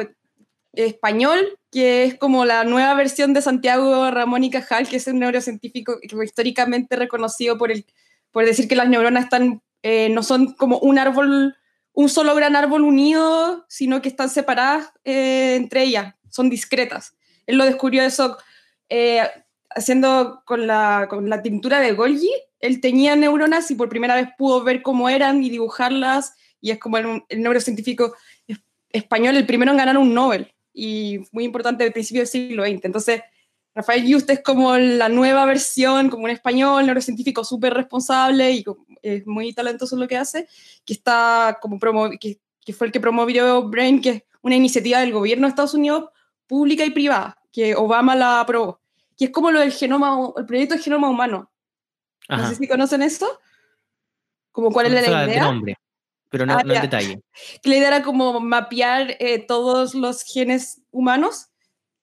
español, 0.74 1.60
que 1.72 2.06
es 2.06 2.16
como 2.16 2.46
la 2.46 2.64
nueva 2.64 2.94
versión 2.94 3.34
de 3.34 3.42
Santiago 3.42 4.10
Ramón 4.12 4.44
y 4.46 4.50
Cajal, 4.50 4.88
que 4.88 4.96
es 4.96 5.08
un 5.08 5.20
neurocientífico 5.20 6.00
históricamente 6.24 6.96
reconocido 6.96 7.58
por, 7.58 7.72
el, 7.72 7.86
por 8.32 8.46
decir 8.46 8.68
que 8.68 8.76
las 8.76 8.88
neuronas 8.88 9.26
están, 9.26 9.62
eh, 9.88 10.10
no 10.10 10.22
son 10.24 10.54
como 10.54 10.80
un 10.80 11.00
árbol, 11.00 11.56
un 11.94 12.10
solo 12.10 12.36
gran 12.36 12.56
árbol 12.56 12.84
unido, 12.84 13.66
sino 13.70 14.02
que 14.02 14.10
están 14.10 14.30
separadas 14.30 14.92
eh, 15.06 15.56
entre 15.56 15.84
ellas, 15.84 16.16
son 16.30 16.50
discretas. 16.50 17.16
Él 17.46 17.58
lo 17.58 17.66
descubrió 17.66 18.04
eso 18.04 18.38
haciendo 19.70 20.42
con 20.46 20.66
la, 20.66 21.08
con 21.10 21.30
la 21.30 21.42
tintura 21.42 21.80
de 21.80 21.92
Golgi, 21.92 22.32
él 22.60 22.82
tenía 22.82 23.16
neuronas 23.16 23.70
y 23.72 23.76
por 23.76 23.90
primera 23.90 24.16
vez 24.16 24.30
pudo 24.38 24.64
ver 24.64 24.82
cómo 24.82 25.10
eran 25.10 25.44
y 25.44 25.50
dibujarlas, 25.50 26.34
y 26.60 26.72
es 26.72 26.80
como 26.80 26.98
el, 26.98 27.24
neurocientífico 27.30 28.16
español, 28.90 29.36
el 29.38 29.46
primero 29.46 29.72
en 29.72 29.78
ganar 29.78 29.98
un 29.98 30.14
Nobel, 30.14 30.54
y 30.74 31.20
muy 31.32 31.44
importante 31.44 31.84
del 31.84 31.94
principio 31.94 32.22
del 32.22 32.28
siglo 32.28 32.66
XX. 32.66 32.86
Entonces, 32.86 33.22
Rafael 33.78 34.12
Juste 34.12 34.34
es 34.34 34.42
como 34.42 34.76
la 34.76 35.08
nueva 35.08 35.46
versión, 35.46 36.10
como 36.10 36.24
un 36.24 36.32
español, 36.32 36.84
neurocientífico 36.88 37.44
súper 37.44 37.76
responsable 37.76 38.52
y 38.52 38.66
es 39.04 39.28
muy 39.28 39.54
talentoso 39.54 39.96
en 39.96 40.02
lo 40.02 40.08
que 40.08 40.18
hace, 40.18 40.48
que, 40.84 40.94
está 40.94 41.60
como 41.62 41.80
que, 42.20 42.40
que 42.66 42.74
fue 42.74 42.88
el 42.88 42.92
que 42.92 43.00
promovió 43.00 43.70
Brain, 43.70 44.02
que 44.02 44.10
es 44.10 44.24
una 44.42 44.56
iniciativa 44.56 45.00
del 45.00 45.14
gobierno 45.14 45.46
de 45.46 45.50
Estados 45.50 45.76
Unidos, 45.76 46.10
pública 46.48 46.86
y 46.86 46.90
privada, 46.90 47.38
que 47.52 47.76
Obama 47.76 48.16
la 48.16 48.40
aprobó, 48.40 48.82
que 49.16 49.26
es 49.26 49.32
como 49.32 49.52
lo 49.52 49.60
del 49.60 49.72
genoma, 49.72 50.18
el 50.36 50.48
proyecto 50.48 50.74
del 50.74 50.84
genoma 50.84 51.08
humano, 51.12 51.52
no 52.30 52.50
sé 52.50 52.56
si 52.56 52.68
conocen 52.68 53.04
esto. 53.04 53.28
como 54.52 54.72
cuál 54.72 54.88
era 54.88 55.08
la 55.08 55.26
idea. 55.28 55.44
nombre, 55.44 55.78
pero 56.32 56.48
no, 56.48 56.54
Ah, 56.54 56.64
no 56.64 56.74
en 56.74 56.78
ya. 56.78 56.82
detalle. 56.82 57.22
que 57.62 57.70
la 57.70 57.76
idea 57.78 57.88
era 57.90 58.02
como 58.02 58.40
mapear 58.40 59.18
eh, 59.20 59.38
todos 59.38 59.94
los 59.94 60.24
genes 60.24 60.82
humanos 60.90 61.50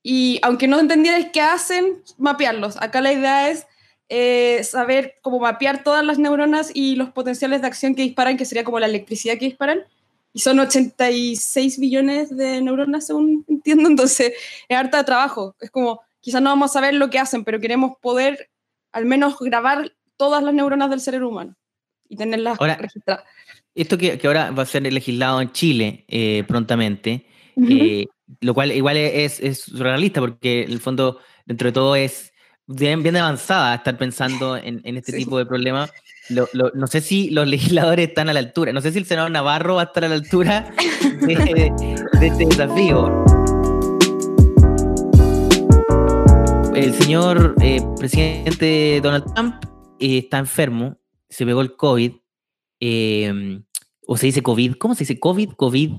y 0.06 0.38
aunque 0.42 0.68
no 0.68 0.78
entendierais 0.78 1.28
qué 1.32 1.40
hacen, 1.40 2.02
mapearlos. 2.18 2.76
Acá 2.80 3.00
la 3.00 3.12
idea 3.14 3.48
es 3.50 3.66
eh, 4.10 4.62
saber 4.62 5.14
cómo 5.22 5.40
mapear 5.40 5.82
todas 5.82 6.04
las 6.04 6.18
neuronas 6.18 6.70
y 6.74 6.94
los 6.94 7.08
potenciales 7.10 7.62
de 7.62 7.66
acción 7.68 7.94
que 7.94 8.02
disparan, 8.02 8.36
que 8.36 8.44
sería 8.44 8.64
como 8.64 8.78
la 8.78 8.86
electricidad 8.86 9.38
que 9.38 9.46
disparan. 9.46 9.80
Y 10.34 10.40
son 10.40 10.58
86 10.60 11.78
billones 11.80 12.36
de 12.36 12.60
neuronas, 12.60 13.06
según 13.06 13.46
entiendo, 13.48 13.88
entonces 13.88 14.34
es 14.68 14.76
harta 14.76 14.98
de 14.98 15.04
trabajo. 15.04 15.56
Es 15.58 15.70
como, 15.70 16.02
quizás 16.20 16.42
no 16.42 16.50
vamos 16.50 16.70
a 16.70 16.74
saber 16.74 16.94
lo 16.94 17.08
que 17.08 17.18
hacen, 17.18 17.42
pero 17.42 17.58
queremos 17.58 17.92
poder 18.02 18.50
al 18.92 19.06
menos 19.06 19.38
grabar 19.40 19.90
todas 20.18 20.42
las 20.44 20.52
neuronas 20.52 20.90
del 20.90 21.00
cerebro 21.00 21.30
humano 21.30 21.56
y 22.10 22.16
tenerlas 22.16 22.60
Ahora- 22.60 22.76
registradas. 22.76 23.24
Esto 23.74 23.96
que, 23.96 24.18
que 24.18 24.26
ahora 24.26 24.50
va 24.50 24.64
a 24.64 24.66
ser 24.66 24.82
legislado 24.82 25.40
en 25.40 25.50
Chile 25.50 26.04
eh, 26.08 26.44
prontamente, 26.46 27.26
eh, 27.56 28.06
lo 28.40 28.54
cual 28.54 28.72
igual 28.72 28.96
es, 28.96 29.40
es 29.40 29.68
realista 29.78 30.20
porque 30.20 30.62
en 30.64 30.72
el 30.72 30.80
fondo, 30.80 31.18
dentro 31.46 31.68
de 31.68 31.72
todo, 31.72 31.96
es 31.96 32.32
bien, 32.66 33.02
bien 33.02 33.16
avanzada 33.16 33.74
estar 33.74 33.96
pensando 33.98 34.56
en, 34.62 34.80
en 34.84 34.96
este 34.96 35.12
Sí. 35.12 35.18
tipo 35.18 35.38
de 35.38 35.46
problemas. 35.46 35.92
Lo- 36.30 36.48
lo- 36.54 36.70
no 36.74 36.86
sé 36.86 37.00
si 37.02 37.28
los 37.30 37.46
legisladores 37.48 38.08
están 38.08 38.28
a 38.28 38.32
la 38.32 38.40
altura, 38.40 38.72
no 38.72 38.80
sé 38.80 38.92
si 38.92 38.98
el 38.98 39.04
senador 39.06 39.30
Navarro 39.30 39.74
va 39.76 39.82
a 39.82 39.84
estar 39.84 40.04
a 40.04 40.08
la 40.08 40.14
altura 40.14 40.72
de, 41.26 41.72
de 42.20 42.26
este 42.26 42.46
desafío. 42.46 43.24
El 46.74 46.92
señor 46.94 47.54
eh, 47.60 47.80
presidente 47.98 49.00
Donald 49.02 49.32
Trump 49.34 49.54
eh, 50.00 50.18
está 50.18 50.38
enfermo, 50.38 50.98
se 51.28 51.46
pegó 51.46 51.60
el 51.60 51.76
COVID, 51.76 52.12
eh, 52.80 53.60
o 54.06 54.16
se 54.16 54.26
dice 54.26 54.42
COVID, 54.42 54.74
¿cómo 54.74 54.94
se 54.94 55.00
dice? 55.04 55.20
COVID, 55.20 55.50
COVID. 55.50 55.92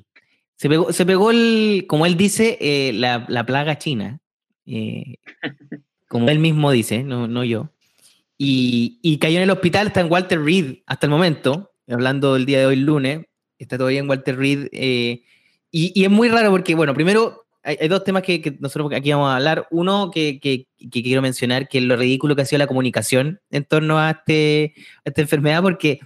Se 0.58 0.70
pegó, 0.70 0.94
se 0.94 1.06
pegó 1.06 1.32
el, 1.32 1.86
como 1.88 2.06
él 2.06 2.16
dice, 2.16 2.58
eh, 2.62 2.94
la, 2.94 3.26
la 3.28 3.46
plaga 3.46 3.78
china, 3.78 4.20
eh, 4.66 5.16
como 6.08 6.30
él 6.30 6.40
mismo 6.40 6.72
dice, 6.72 7.04
no, 7.04 7.28
no 7.28 7.44
yo. 7.44 7.70
Y, 8.38 9.00
y 9.02 9.18
cayó 9.18 9.38
en 9.38 9.44
el 9.44 9.52
hospital, 9.52 9.88
está 9.88 10.02
en 10.02 10.12
Walter 10.12 10.42
Reed 10.42 10.78
hasta 10.86 11.08
el 11.08 11.12
momento, 11.12 11.72
hablando 11.88 12.34
del 12.34 12.46
día 12.46 12.60
de 12.60 12.66
hoy, 12.68 12.76
lunes, 12.78 13.26
está 13.58 13.78
todavía 13.78 14.00
en 14.00 14.10
Walter 14.10 14.38
Reed. 14.38 14.68
eh, 14.72 15.24
y, 15.72 15.92
y 16.00 16.06
es 16.06 16.10
muy 16.10 16.30
raro 16.30 16.52
porque, 16.52 16.74
bueno, 16.76 16.94
primero 16.94 17.46
hay, 17.64 17.88
dos 17.90 18.04
temas 18.04 18.22
que, 18.24 18.42
que 18.42 18.52
nosotros 18.60 18.92
aquí 18.94 19.12
vamos 19.12 19.30
a 19.30 19.36
hablar. 19.38 19.68
Uno 19.72 20.10
que, 20.12 20.40
que- 20.40 20.68
que 20.78 21.04
quiero 21.04 21.22
mencionar, 21.22 21.68
que 21.68 21.80
es 21.80 21.84
lo 21.84 21.96
ridículo 21.98 22.36
que 22.36 22.44
ha 22.44 22.46
sido 22.46 22.60
la 22.60 22.68
comunicación 22.68 23.42
en 23.50 23.66
torno 23.66 23.98
a, 24.00 24.12
este, 24.12 24.74
a 25.04 25.10
esta 25.10 25.22
enfermedad, 25.22 25.62
porque 25.64 26.00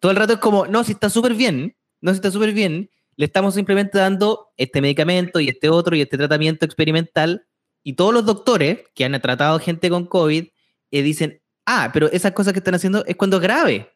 todo 0.00 0.10
el 0.10 0.16
rato 0.16 0.32
es 0.34 0.38
como, 0.40 0.66
no, 0.66 0.82
si 0.84 0.92
está 0.92 1.10
súper 1.10 1.34
bien, 1.34 1.76
no, 2.00 2.10
si 2.12 2.16
está 2.16 2.30
súper 2.30 2.52
bien, 2.52 2.90
le 3.18 3.26
estamos 3.26 3.54
simplemente 3.54 3.98
dando 3.98 4.52
este 4.56 4.80
medicamento 4.80 5.40
y 5.40 5.48
este 5.48 5.68
otro 5.68 5.94
y 5.96 6.00
este 6.00 6.16
tratamiento 6.16 6.64
experimental, 6.64 7.44
y 7.82 7.94
todos 7.94 8.14
los 8.14 8.24
doctores 8.24 8.78
que 8.94 9.04
han 9.04 9.20
tratado 9.20 9.58
gente 9.58 9.90
con 9.90 10.06
COVID 10.06 10.46
eh, 10.92 11.02
dicen, 11.02 11.40
ah, 11.66 11.90
pero 11.92 12.10
esas 12.12 12.32
cosas 12.32 12.52
que 12.52 12.60
están 12.60 12.74
haciendo 12.76 13.04
es 13.06 13.16
cuando 13.16 13.36
es 13.38 13.42
grave. 13.42 13.90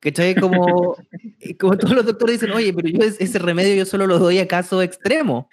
¿Cachai? 0.00 0.34
Como, 0.34 0.94
como 1.58 1.78
todos 1.78 1.94
los 1.94 2.04
doctores 2.04 2.38
dicen, 2.38 2.54
oye, 2.54 2.72
pero 2.74 2.88
yo 2.88 2.98
es- 3.02 3.18
ese 3.18 3.38
remedio 3.38 3.74
yo 3.74 3.86
solo 3.86 4.06
lo 4.06 4.18
doy 4.18 4.38
a 4.38 4.46
caso 4.46 4.82
extremo. 4.82 5.48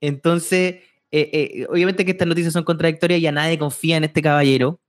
Entonces, 0.00 0.76
eh, 1.10 1.30
eh, 1.32 1.66
obviamente 1.68 2.04
que 2.04 2.12
estas 2.12 2.26
noticias 2.28 2.52
son 2.54 2.64
contradictorias 2.64 3.20
y 3.20 3.24
ya 3.24 3.32
nadie 3.32 3.58
confía 3.58 3.98
en 3.98 4.04
este 4.04 4.22
caballero. 4.22 4.80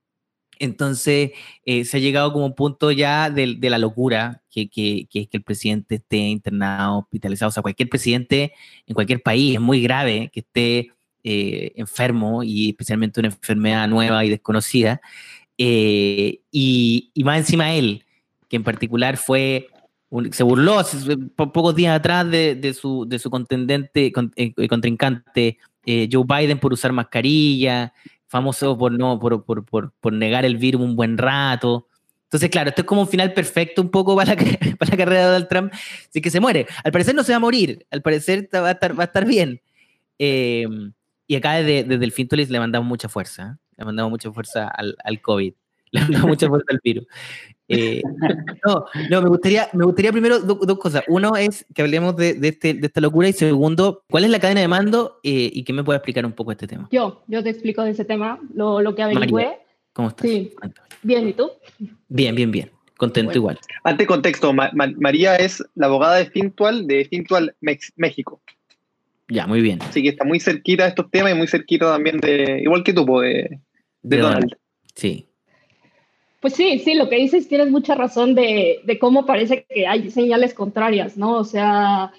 Entonces, 0.60 1.32
eh, 1.66 1.86
se 1.86 1.98
ha 1.98 2.00
llegado 2.00 2.32
como 2.34 2.46
un 2.46 2.56
punto 2.56 2.92
ya 2.92 3.30
de, 3.30 3.56
de 3.58 3.70
la 3.70 3.78
locura, 3.78 4.42
que, 4.50 4.70
que, 4.70 5.08
que 5.10 5.22
es 5.22 5.28
que 5.28 5.38
el 5.38 5.44
presidente 5.44 5.96
esté 5.96 6.18
internado, 6.18 7.00
hospitalizado. 7.00 7.50
O 7.50 7.52
sea, 7.52 7.64
cualquier 7.64 7.90
presidente 7.90 8.54
en 8.86 8.94
cualquier 8.94 9.22
país 9.22 9.56
es 9.56 9.62
muy 9.62 9.82
grave 9.82 10.30
que 10.34 10.42
esté 10.42 10.92
eh, 11.24 11.72
enfermo 11.76 12.44
y 12.44 12.70
especialmente 12.70 13.20
una 13.20 13.30
enfermedad 13.30 13.88
nueva 13.88 14.24
y 14.26 14.30
desconocida. 14.30 15.02
Eh, 15.58 16.42
y, 16.52 17.12
y 17.14 17.24
más 17.24 17.38
encima 17.40 17.74
él, 17.74 18.06
que 18.50 18.56
en 18.58 18.64
particular 18.64 19.18
fue, 19.18 19.68
un- 20.10 20.32
se 20.34 20.44
burló 20.44 20.80
hace 20.80 21.18
po- 21.36 21.52
pocos 21.52 21.76
días 21.76 21.96
atrás 21.98 22.30
de, 22.30 22.56
de 22.56 22.74
su, 22.74 23.06
de 23.08 23.20
su 23.20 23.30
contendente, 23.30 24.12
con- 24.12 24.32
eh, 24.36 24.54
contrincante 24.68 25.58
eh, 25.86 26.08
Joe 26.12 26.24
Biden 26.28 26.60
por 26.60 26.74
usar 26.74 26.92
mascarilla, 26.94 27.94
famoso 28.34 28.76
por, 28.76 28.92
no, 28.92 29.20
por, 29.20 29.46
por, 29.46 29.64
por, 29.64 29.94
por 30.02 30.12
negar 30.12 30.44
el 30.44 30.58
virus 30.58 30.82
un 30.82 30.96
buen 30.96 31.20
rato. 31.20 31.88
Entonces, 32.24 32.50
claro, 32.50 32.70
esto 32.70 32.82
es 32.82 32.88
como 32.88 33.02
un 33.02 33.08
final 33.08 33.32
perfecto 33.32 33.80
un 33.80 33.92
poco 33.92 34.16
para 34.16 34.34
la, 34.34 34.36
para 34.80 34.90
la 34.90 34.98
carrera 34.98 35.20
de 35.20 35.26
Donald 35.26 35.48
Trump, 35.48 35.72
así 36.10 36.20
que 36.20 36.32
se 36.32 36.40
muere. 36.40 36.66
Al 36.84 36.92
parecer 36.92 37.14
no 37.14 37.24
se 37.24 37.32
va 37.32 37.36
a 37.36 37.40
morir, 37.40 37.86
al 37.92 38.02
parecer 38.02 38.50
va 38.52 38.70
a 38.70 38.72
estar, 38.72 38.98
va 38.98 39.04
a 39.04 39.06
estar 39.06 39.26
bien. 39.26 39.62
Eh, 40.18 40.66
y 41.28 41.36
acá 41.36 41.54
desde, 41.54 41.84
desde 41.84 42.06
el 42.06 42.12
Fintolis 42.12 42.50
le 42.50 42.60
mandamos 42.60 42.88
mucha 42.88 43.08
fuerza, 43.08 43.56
¿eh? 43.56 43.60
le 43.78 43.86
mandamos 43.86 44.10
mucha 44.10 44.32
fuerza 44.32 44.68
al, 44.68 44.98
al 45.04 45.22
COVID, 45.22 45.54
le 45.92 46.02
mandamos 46.02 46.28
mucha 46.28 46.48
fuerza 46.48 46.66
al 46.72 46.80
virus. 46.84 47.06
Eh, 47.70 48.02
no, 48.66 48.86
no, 49.10 49.22
me 49.22 49.30
gustaría, 49.30 49.70
me 49.74 49.86
gustaría 49.86 50.12
primero 50.12 50.40
do- 50.40 50.56
dos 50.56 50.78
cosas. 50.80 51.04
Uno 51.08 51.36
es 51.36 51.66
que 51.74 51.82
hablemos 51.82 52.16
de, 52.16 52.34
de, 52.34 52.48
este, 52.50 52.74
de 52.74 52.88
esta 52.88 53.02
locura 53.02 53.28
y 53.30 53.34
segundo, 53.34 54.04
¿cuál 54.10 54.26
es 54.26 54.30
la 54.32 54.40
cadena 54.40 54.62
de 54.62 54.68
mando 54.68 55.20
eh, 55.24 55.50
y 55.54 55.64
qué 55.64 55.74
me 55.74 55.84
puede 55.84 55.98
explicar 55.98 56.26
un 56.26 56.34
poco 56.34 56.52
este 56.52 56.68
tema? 56.68 56.88
Yo, 56.92 57.24
yo 57.28 57.42
te 57.44 57.50
explico 57.50 57.84
de 57.84 57.92
ese 57.92 58.06
tema, 58.06 58.40
lo, 58.54 58.82
lo 58.82 58.94
que 58.96 59.04
averigüé. 59.04 59.44
María. 59.46 59.58
¿Cómo 59.94 60.10
estás? 60.10 60.28
Sí. 60.30 60.52
Cuéntame. 60.60 60.88
Bien, 61.04 61.28
¿y 61.30 61.34
tú? 61.34 61.52
Bien, 62.10 62.36
bien, 62.36 62.52
bien. 62.52 62.72
Contento 62.98 63.30
Bueno. 63.30 63.38
igual. 63.40 63.60
Ante 63.84 64.06
contexto, 64.06 64.54
Ma- 64.54 64.72
Ma- 64.74 64.92
María 64.98 65.36
es 65.36 65.64
la 65.76 65.88
abogada 65.88 66.16
de 66.18 66.26
Fintual 66.28 66.88
de 66.88 67.06
Fintual 67.06 67.56
Mex- 67.62 67.92
México. 67.96 68.42
Ya, 69.30 69.48
muy 69.48 69.62
bien. 69.62 69.82
Así 69.82 70.04
que 70.04 70.10
está 70.10 70.24
muy 70.26 70.40
cerquita 70.40 70.84
de 70.84 70.90
estos 70.90 71.10
temas 71.10 71.32
y 71.32 71.36
muy 71.36 71.48
cerquita 71.48 71.92
también 71.92 72.18
de, 72.20 72.62
igual 72.64 72.84
que 72.84 72.94
tú, 72.94 73.06
de, 73.20 73.28
de 73.32 73.60
De 74.04 74.18
Donald. 74.18 74.42
Donald. 74.44 74.58
Sí. 74.96 75.28
Pues 76.44 76.56
sí, 76.56 76.78
sí, 76.80 76.94
lo 76.94 77.08
que 77.08 77.16
dices 77.16 77.48
tienes 77.48 77.72
mucha 77.72 77.96
razón 77.96 78.36
de, 78.36 78.82
de 78.84 79.00
cómo 79.00 79.26
parece 79.26 79.64
que 79.68 79.88
hay 79.88 80.12
señales 80.12 80.54
contrarias, 80.54 81.16
¿no? 81.16 81.38
O 81.38 81.46
sea, 81.46 82.12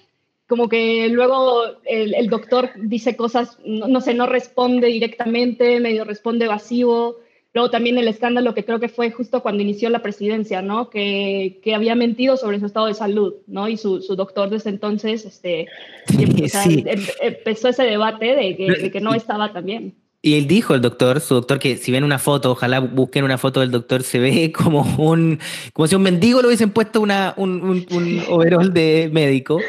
como 0.47 0.67
que 0.67 1.07
luego 1.09 1.61
el, 1.85 2.15
el 2.15 2.27
doctor 2.27 2.71
dice 2.75 3.15
cosas, 3.15 3.59
no, 3.63 3.87
no 3.87 4.01
sé, 4.01 4.15
no 4.15 4.25
responde 4.25 4.87
directamente, 4.87 5.79
medio 5.79 6.05
responde 6.05 6.47
vacío. 6.47 7.17
Luego 7.53 7.69
también 7.69 7.99
el 7.99 8.07
escándalo 8.07 8.55
que 8.55 8.65
creo 8.65 8.79
que 8.79 8.89
fue 8.89 9.11
justo 9.11 9.43
cuando 9.43 9.61
inició 9.61 9.89
la 9.91 10.01
presidencia, 10.01 10.63
¿no? 10.63 10.89
Que, 10.89 11.59
que 11.63 11.75
había 11.75 11.93
mentido 11.93 12.35
sobre 12.35 12.59
su 12.59 12.65
estado 12.65 12.87
de 12.87 12.95
salud, 12.95 13.35
¿no? 13.45 13.69
Y 13.69 13.77
su, 13.77 14.01
su 14.01 14.15
doctor 14.15 14.49
desde 14.49 14.71
entonces, 14.71 15.23
este, 15.23 15.67
o 16.09 16.47
sea, 16.49 16.63
Sí. 16.63 16.83
em- 16.87 17.05
empezó 17.21 17.69
ese 17.69 17.83
debate 17.83 18.35
de 18.35 18.57
que, 18.57 18.71
de 18.71 18.91
que 18.91 19.01
no 19.01 19.13
estaba 19.13 19.53
tan 19.53 19.65
bien. 19.67 19.93
Y 20.25 20.39
él 20.39 20.47
dijo, 20.47 20.73
el 20.73 20.81
doctor, 20.81 21.21
su 21.21 21.35
doctor, 21.35 21.59
que 21.59 21.77
si 21.77 21.91
ven 21.91 22.03
una 22.03 22.17
foto, 22.17 22.49
ojalá 22.49 22.79
busquen 22.79 23.23
una 23.23 23.37
foto 23.37 23.59
del 23.59 23.69
doctor, 23.69 24.01
se 24.01 24.17
ve 24.17 24.51
como 24.57 24.81
un, 24.97 25.37
como 25.71 25.85
si 25.85 25.93
un 25.93 26.01
mendigo 26.01 26.41
le 26.41 26.47
hubiesen 26.47 26.71
puesto 26.71 26.99
una, 26.99 27.35
un, 27.37 27.61
un, 27.61 27.85
un 27.91 28.23
overall 28.27 28.73
de 28.73 29.07
médico. 29.13 29.59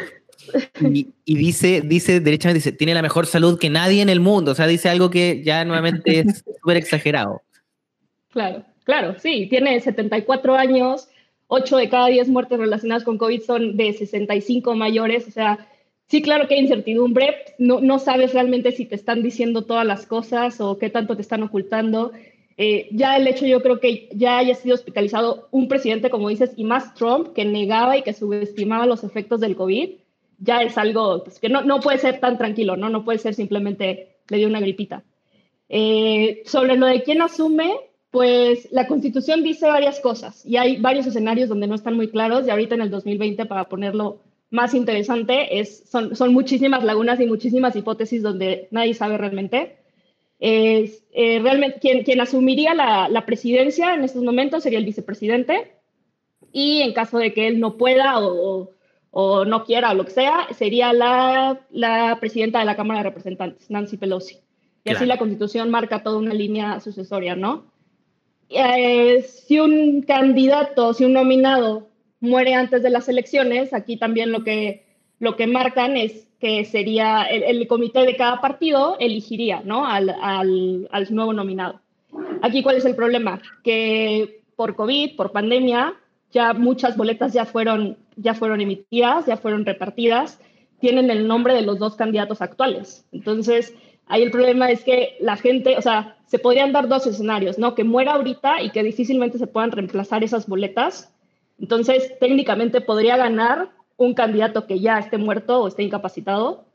Y, 0.80 1.08
y 1.26 1.36
dice, 1.36 1.82
dice, 1.82 2.20
derechamente 2.20 2.60
dice, 2.60 2.72
tiene 2.72 2.94
la 2.94 3.02
mejor 3.02 3.26
salud 3.26 3.58
que 3.58 3.68
nadie 3.68 4.00
en 4.00 4.08
el 4.08 4.20
mundo. 4.20 4.52
O 4.52 4.54
sea, 4.54 4.66
dice 4.66 4.88
algo 4.88 5.10
que 5.10 5.42
ya 5.44 5.62
nuevamente 5.66 6.20
es 6.20 6.42
súper 6.62 6.78
exagerado. 6.78 7.42
Claro, 8.30 8.64
claro, 8.84 9.14
sí, 9.18 9.48
tiene 9.50 9.78
74 9.78 10.54
años, 10.54 11.08
8 11.48 11.76
de 11.76 11.90
cada 11.90 12.06
10 12.06 12.28
muertes 12.28 12.58
relacionadas 12.58 13.04
con 13.04 13.18
COVID 13.18 13.42
son 13.42 13.76
de 13.76 13.92
65 13.92 14.74
mayores, 14.74 15.28
o 15.28 15.30
sea, 15.30 15.68
sí, 16.06 16.22
claro 16.22 16.48
que 16.48 16.54
hay 16.54 16.60
incertidumbre, 16.60 17.34
no, 17.58 17.80
no 17.80 17.98
sabes 17.98 18.32
realmente 18.32 18.72
si 18.72 18.86
te 18.86 18.94
están 18.94 19.22
diciendo 19.22 19.62
todas 19.62 19.86
las 19.86 20.06
cosas 20.06 20.60
o 20.60 20.78
qué 20.78 20.90
tanto 20.90 21.16
te 21.16 21.22
están 21.22 21.42
ocultando. 21.42 22.12
Eh, 22.58 22.88
ya 22.90 23.16
el 23.16 23.26
hecho, 23.26 23.46
yo 23.46 23.62
creo 23.62 23.80
que 23.80 24.08
ya 24.12 24.38
haya 24.38 24.54
sido 24.54 24.74
hospitalizado 24.74 25.48
un 25.50 25.68
presidente, 25.68 26.08
como 26.10 26.28
dices, 26.28 26.52
y 26.56 26.64
más 26.64 26.94
Trump, 26.94 27.34
que 27.34 27.44
negaba 27.44 27.96
y 27.96 28.02
que 28.02 28.14
subestimaba 28.14 28.86
los 28.86 29.04
efectos 29.04 29.40
del 29.40 29.56
COVID, 29.56 29.90
ya 30.38 30.62
es 30.62 30.78
algo 30.78 31.24
pues, 31.24 31.38
que 31.38 31.48
no, 31.48 31.62
no 31.62 31.80
puede 31.80 31.98
ser 31.98 32.20
tan 32.20 32.38
tranquilo, 32.38 32.76
¿no? 32.76 32.88
No 32.88 33.04
puede 33.04 33.18
ser 33.18 33.34
simplemente 33.34 34.16
le 34.28 34.38
dio 34.38 34.48
una 34.48 34.60
gripita. 34.60 35.04
Eh, 35.68 36.42
sobre 36.44 36.76
lo 36.76 36.86
de 36.86 37.02
quién 37.02 37.20
asume, 37.22 37.74
pues 38.10 38.68
la 38.70 38.86
constitución 38.86 39.42
dice 39.42 39.66
varias 39.66 40.00
cosas 40.00 40.44
y 40.46 40.56
hay 40.56 40.76
varios 40.76 41.06
escenarios 41.06 41.48
donde 41.48 41.66
no 41.66 41.74
están 41.74 41.94
muy 41.94 42.08
claros 42.08 42.46
y 42.46 42.50
ahorita 42.50 42.74
en 42.74 42.82
el 42.82 42.90
2020 42.90 43.46
para 43.46 43.68
ponerlo 43.68 44.20
más 44.50 44.74
interesante 44.74 45.58
es, 45.58 45.88
son, 45.88 46.14
son 46.14 46.32
muchísimas 46.32 46.84
lagunas 46.84 47.20
y 47.20 47.26
muchísimas 47.26 47.76
hipótesis 47.76 48.22
donde 48.22 48.68
nadie 48.70 48.94
sabe 48.94 49.18
realmente. 49.18 49.76
Es, 50.38 51.04
eh, 51.12 51.40
realmente 51.40 51.80
quien, 51.80 52.04
quien 52.04 52.20
asumiría 52.20 52.74
la, 52.74 53.08
la, 53.08 53.24
presidencia 53.24 53.94
en 53.94 54.04
estos 54.04 54.22
momentos 54.22 54.62
sería 54.62 54.78
el 54.78 54.84
vicepresidente 54.84 55.72
y 56.52 56.82
en 56.82 56.92
caso 56.92 57.18
de 57.18 57.32
que 57.32 57.48
él 57.48 57.58
no 57.58 57.78
pueda 57.78 58.18
o, 58.18 58.70
o 59.10 59.44
no 59.46 59.64
quiera 59.64 59.92
o 59.92 59.94
lo 59.94 60.04
que 60.04 60.10
sea, 60.10 60.46
sería 60.54 60.92
la, 60.92 61.60
la 61.70 62.18
presidenta 62.20 62.58
de 62.58 62.66
la 62.66 62.76
Cámara 62.76 63.00
de 63.00 63.08
Representantes, 63.08 63.70
Nancy 63.70 63.96
Pelosi. 63.96 64.34
Y 64.34 64.82
claro. 64.82 64.98
así 64.98 65.06
la 65.06 65.16
constitución 65.16 65.70
marca 65.70 66.02
toda 66.02 66.18
una 66.18 66.34
línea 66.34 66.80
sucesoria, 66.80 67.34
¿no? 67.34 67.72
Eh, 68.50 69.22
si 69.22 69.58
un 69.58 70.02
candidato, 70.02 70.92
si 70.92 71.04
un 71.04 71.14
nominado 71.14 71.88
muere 72.26 72.54
antes 72.54 72.82
de 72.82 72.90
las 72.90 73.08
elecciones, 73.08 73.72
aquí 73.72 73.96
también 73.96 74.32
lo 74.32 74.44
que, 74.44 74.84
lo 75.18 75.36
que 75.36 75.46
marcan 75.46 75.96
es 75.96 76.28
que 76.40 76.64
sería 76.64 77.22
el, 77.22 77.66
comité 77.66 78.00
de 78.04 78.16
cada 78.16 78.40
partido 78.40 78.96
elegiría 79.00 79.62
¿no? 79.64 79.86
al, 79.86 80.10
al, 80.20 80.88
al 80.90 81.14
nuevo 81.14 81.32
nominado. 81.32 81.80
Aquí, 82.42 82.62
¿cuál 82.62 82.76
es 82.76 82.84
el 82.84 82.94
problema? 82.94 83.40
Que 83.64 84.42
por 84.56 84.76
COVID, 84.76 85.16
por 85.16 85.32
pandemia, 85.32 85.94
ya 86.32 86.52
muchas 86.52 86.96
boletas 86.96 87.32
ya 87.32 87.44
fueron, 87.44 87.96
ya 88.16 88.34
fueron 88.34 88.60
emitidas, 88.60 89.26
ya 89.26 89.36
fueron 89.36 89.64
repartidas, 89.64 90.40
tienen 90.80 91.10
el 91.10 91.26
nombre 91.26 91.54
de 91.54 91.62
los 91.62 91.78
dos 91.78 91.96
candidatos 91.96 92.42
actuales. 92.42 93.06
Entonces, 93.12 93.74
ahí 94.06 94.22
el 94.22 94.30
problema 94.30 94.70
es 94.70 94.84
que 94.84 95.16
la 95.20 95.36
gente, 95.36 95.76
o 95.76 95.82
sea, 95.82 96.16
se 96.26 96.38
podrían 96.38 96.72
dar 96.72 96.88
dos 96.88 97.06
escenarios, 97.06 97.58
¿no? 97.58 97.74
Que 97.74 97.84
muera 97.84 98.14
ahorita 98.14 98.62
y 98.62 98.70
que 98.70 98.82
difícilmente 98.82 99.38
se 99.38 99.46
puedan 99.46 99.72
reemplazar 99.72 100.24
esas 100.24 100.46
boletas. 100.46 101.12
Entonces, 101.60 102.18
técnicamente 102.18 102.80
podría 102.80 103.16
ganar 103.16 103.70
un 103.96 104.14
candidato 104.14 104.66
que 104.66 104.80
ya 104.80 104.98
esté 104.98 105.18
muerto 105.18 105.62
o 105.62 105.68
esté 105.68 105.82
incapacitado. 105.82 106.66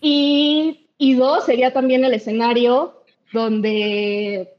Y, 0.00 0.88
y 0.98 1.14
dos, 1.14 1.44
sería 1.44 1.72
también 1.72 2.04
el 2.04 2.14
escenario 2.14 3.02
donde 3.32 4.52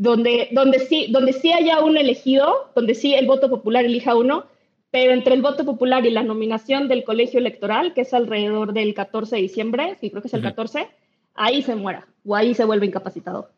donde, 0.00 0.48
donde, 0.52 0.78
sí, 0.78 1.08
donde 1.10 1.34
sí 1.34 1.52
haya 1.52 1.84
un 1.84 1.98
elegido, 1.98 2.70
donde 2.74 2.94
sí 2.94 3.12
el 3.14 3.26
voto 3.26 3.50
popular 3.50 3.84
elija 3.84 4.16
uno, 4.16 4.46
pero 4.90 5.12
entre 5.12 5.34
el 5.34 5.42
voto 5.42 5.66
popular 5.66 6.06
y 6.06 6.10
la 6.10 6.22
nominación 6.22 6.88
del 6.88 7.04
colegio 7.04 7.38
electoral, 7.38 7.92
que 7.92 8.00
es 8.00 8.14
alrededor 8.14 8.72
del 8.72 8.94
14 8.94 9.36
de 9.36 9.42
diciembre, 9.42 9.98
sí, 10.00 10.08
creo 10.08 10.22
que 10.22 10.28
es 10.28 10.34
el 10.34 10.40
14, 10.40 10.88
ahí 11.34 11.60
se 11.60 11.74
muera 11.74 12.08
o 12.24 12.34
ahí 12.34 12.54
se 12.54 12.64
vuelve 12.64 12.86
incapacitado. 12.86 13.50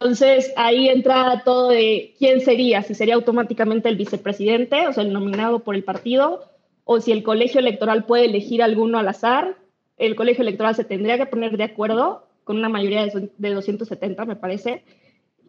Entonces 0.00 0.52
ahí 0.56 0.88
entra 0.88 1.42
todo 1.44 1.70
de 1.70 2.14
quién 2.18 2.40
sería, 2.40 2.82
si 2.82 2.94
sería 2.94 3.16
automáticamente 3.16 3.88
el 3.88 3.96
vicepresidente, 3.96 4.86
o 4.86 4.92
sea, 4.92 5.02
el 5.02 5.12
nominado 5.12 5.60
por 5.60 5.74
el 5.74 5.84
partido, 5.84 6.44
o 6.84 7.00
si 7.00 7.12
el 7.12 7.22
colegio 7.22 7.60
electoral 7.60 8.06
puede 8.06 8.26
elegir 8.26 8.62
alguno 8.62 8.98
al 8.98 9.08
azar, 9.08 9.56
el 9.96 10.14
colegio 10.14 10.42
electoral 10.42 10.74
se 10.74 10.84
tendría 10.84 11.18
que 11.18 11.26
poner 11.26 11.56
de 11.56 11.64
acuerdo 11.64 12.28
con 12.44 12.56
una 12.56 12.68
mayoría 12.68 13.04
de, 13.06 13.30
de 13.36 13.54
270, 13.54 14.24
me 14.24 14.36
parece, 14.36 14.84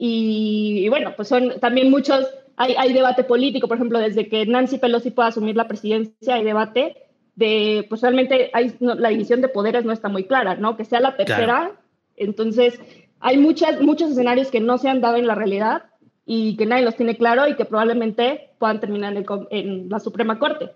y, 0.02 0.88
bueno, 0.88 1.12
pues 1.18 1.28
son 1.28 1.60
también 1.60 1.92
muchos, 1.92 2.26
hay, 2.56 2.74
hay, 2.78 2.94
debate 2.94 3.26
político, 3.26 3.68
por 3.68 3.76
ejemplo, 3.76 4.00
desde 4.00 4.30
que 4.30 4.46
Nancy 4.46 4.78
Pelosi 4.78 5.12
pueda 5.12 5.28
asumir 5.28 5.58
la 5.58 5.68
presidencia, 5.68 6.36
hay 6.36 6.46
debate 6.46 6.96
de, 7.36 7.86
pues 7.90 8.02
realmente 8.02 8.50
hay, 8.54 8.74
la 8.80 9.10
división 9.10 9.42
de 9.42 9.50
poderes 9.50 9.84
no 9.84 9.92
está 9.92 10.08
muy 10.08 10.24
clara, 10.24 10.56
¿no? 10.56 10.78
Que 10.78 10.86
sea 10.86 11.02
la 11.02 11.18
tercera. 11.18 11.74
Entonces, 12.16 12.80
hay 13.20 13.38
muchas, 13.38 13.82
muchos 13.82 14.12
escenarios 14.12 14.50
que 14.50 14.60
no 14.60 14.78
se 14.78 14.90
han 14.90 15.02
dado 15.02 15.18
en 15.18 15.28
la 15.28 15.36
realidad 15.36 15.84
y 16.26 16.56
que 16.58 16.66
nadie 16.66 16.86
los 16.86 16.96
tiene 16.96 17.18
claro 17.18 17.48
y 17.48 17.56
que 17.56 17.66
probablemente 17.66 18.52
puedan 18.60 18.80
terminar 18.80 19.16
en, 19.16 19.26
en 19.52 19.90
la 19.90 20.00
Suprema 20.00 20.40
Corte. 20.40 20.72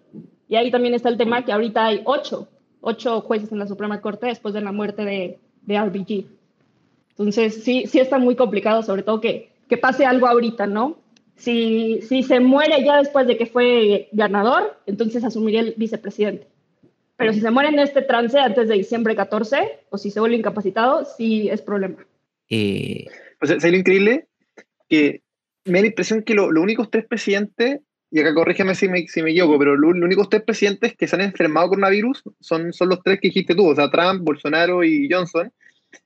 Y 0.47 0.55
ahí 0.55 0.71
también 0.71 0.93
está 0.93 1.09
el 1.09 1.17
tema 1.17 1.45
que 1.45 1.53
ahorita 1.53 1.85
hay 1.85 2.01
ocho, 2.05 2.47
ocho 2.81 3.21
jueces 3.21 3.51
en 3.51 3.59
la 3.59 3.67
Suprema 3.67 4.01
Corte 4.01 4.27
después 4.27 4.53
de 4.53 4.61
la 4.61 4.71
muerte 4.71 5.05
de, 5.05 5.39
de 5.61 5.81
RBG. 5.81 6.25
Entonces, 7.11 7.63
sí, 7.63 7.85
sí 7.87 7.99
está 7.99 8.17
muy 8.17 8.35
complicado, 8.35 8.81
sobre 8.83 9.03
todo 9.03 9.21
que, 9.21 9.51
que 9.69 9.77
pase 9.77 10.05
algo 10.05 10.27
ahorita, 10.27 10.65
¿no? 10.67 10.97
Si, 11.35 12.01
si 12.01 12.23
se 12.23 12.39
muere 12.39 12.83
ya 12.83 12.97
después 12.97 13.27
de 13.27 13.37
que 13.37 13.45
fue 13.45 14.09
ganador, 14.11 14.77
entonces 14.85 15.23
asumiría 15.23 15.61
el 15.61 15.73
vicepresidente. 15.77 16.47
Pero 17.15 17.33
si 17.33 17.41
se 17.41 17.51
muere 17.51 17.69
en 17.69 17.79
este 17.79 18.01
trance 18.01 18.39
antes 18.39 18.67
de 18.67 18.75
diciembre 18.75 19.15
14, 19.15 19.79
o 19.89 19.97
si 19.97 20.09
se 20.09 20.19
vuelve 20.19 20.37
incapacitado, 20.37 21.05
sí 21.05 21.47
es 21.49 21.61
problema. 21.61 22.05
Eh... 22.53 23.05
Sea, 23.41 23.71
lo 23.71 23.77
increíble 23.77 24.27
que 24.87 25.21
me 25.65 25.79
da 25.79 25.81
la 25.81 25.87
impresión 25.87 26.23
que 26.23 26.33
los 26.33 26.49
únicos 26.49 26.89
tres 26.89 27.05
presidentes, 27.05 27.79
y 28.11 28.19
acá 28.19 28.33
corrígeme 28.33 28.75
si 28.75 28.87
me, 28.87 29.07
si 29.07 29.21
me 29.21 29.31
equivoco, 29.31 29.59
pero 29.59 29.75
los 29.75 29.93
únicos 29.93 30.29
tres 30.29 30.43
presidentes 30.43 30.95
que 30.95 31.07
se 31.07 31.15
han 31.15 31.21
enfermado 31.21 31.69
coronavirus 31.69 32.23
son, 32.39 32.71
son 32.73 32.89
los 32.89 33.01
tres 33.03 33.19
que 33.19 33.29
dijiste 33.29 33.55
tú, 33.55 33.69
o 33.69 33.75
sea, 33.75 33.89
Trump, 33.89 34.21
Bolsonaro 34.23 34.83
y 34.83 35.09
Johnson 35.11 35.51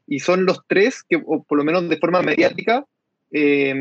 y 0.06 0.20
son 0.20 0.46
los 0.46 0.62
tres 0.68 1.04
que, 1.04 1.22
o 1.24 1.44
por 1.44 1.58
lo 1.58 1.64
menos 1.64 1.88
de 1.90 1.98
forma 1.98 2.22
mediática, 2.22 2.86
eh, 3.32 3.76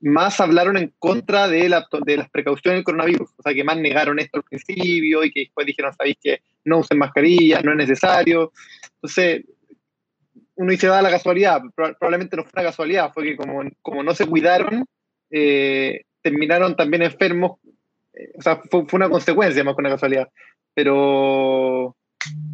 más 0.00 0.38
hablaron 0.40 0.76
en 0.76 0.92
contra 0.98 1.48
de, 1.48 1.68
la, 1.68 1.86
de 2.04 2.16
las 2.18 2.30
precauciones 2.30 2.78
del 2.78 2.84
coronavirus, 2.84 3.30
o 3.36 3.42
sea, 3.42 3.54
que 3.54 3.64
más 3.64 3.78
negaron 3.78 4.18
esto 4.18 4.38
al 4.38 4.44
principio 4.44 5.24
y 5.24 5.32
que 5.32 5.40
después 5.40 5.66
dijeron, 5.66 5.94
sabéis 5.94 6.16
que 6.22 6.40
no 6.64 6.78
usen 6.78 6.98
mascarilla, 6.98 7.62
no 7.62 7.72
es 7.72 7.78
necesario. 7.78 8.52
Entonces, 8.96 9.44
uno 10.56 10.70
dice, 10.70 10.86
da 10.86 11.02
la 11.02 11.10
casualidad, 11.10 11.62
probablemente 11.74 12.36
no 12.36 12.44
fue 12.44 12.52
una 12.54 12.70
casualidad, 12.70 13.12
fue 13.12 13.24
que 13.24 13.36
como, 13.36 13.62
como 13.80 14.02
no 14.02 14.14
se 14.14 14.26
cuidaron, 14.26 14.84
eh, 15.30 16.02
terminaron 16.20 16.76
también 16.76 17.02
enfermos, 17.02 17.58
eh, 18.12 18.32
o 18.38 18.42
sea, 18.42 18.60
fue, 18.70 18.84
una 18.92 19.08
consecuencia 19.08 19.64
más 19.64 19.74
que 19.74 19.80
una 19.80 19.90
casualidad, 19.90 20.28
pero, 20.74 21.96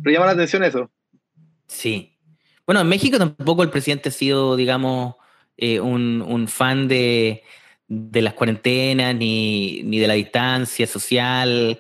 pero 0.02 0.14
llama 0.14 0.26
la 0.26 0.32
atención 0.32 0.64
eso. 0.64 0.90
Sí, 1.66 2.18
bueno, 2.68 2.82
en 2.82 2.88
México 2.88 3.18
tampoco 3.18 3.62
el 3.62 3.70
presidente 3.70 4.10
ha 4.10 4.12
sido, 4.12 4.54
digamos, 4.54 5.14
eh, 5.56 5.80
un, 5.80 6.46
fan 6.48 6.86
de, 6.86 7.42
las 7.88 8.34
cuarentenas 8.34 9.14
ni, 9.14 9.82
de 9.82 10.06
la 10.06 10.12
distancia 10.12 10.86
social. 10.86 11.78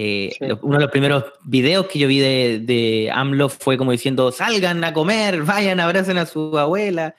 Eh, 0.00 0.30
uno 0.62 0.76
de 0.76 0.82
los 0.82 0.92
primeros 0.92 1.24
videos 1.42 1.88
que 1.88 1.98
yo 1.98 2.06
vi 2.06 2.20
de, 2.20 2.60
de, 2.62 3.10
AMLO 3.12 3.48
fue 3.48 3.76
como 3.76 3.90
diciendo, 3.90 4.30
salgan 4.30 4.84
a 4.84 4.92
comer, 4.92 5.42
vayan, 5.44 5.80
abracen 5.80 6.18
a 6.18 6.26
su 6.26 6.56
abuela. 6.56 7.16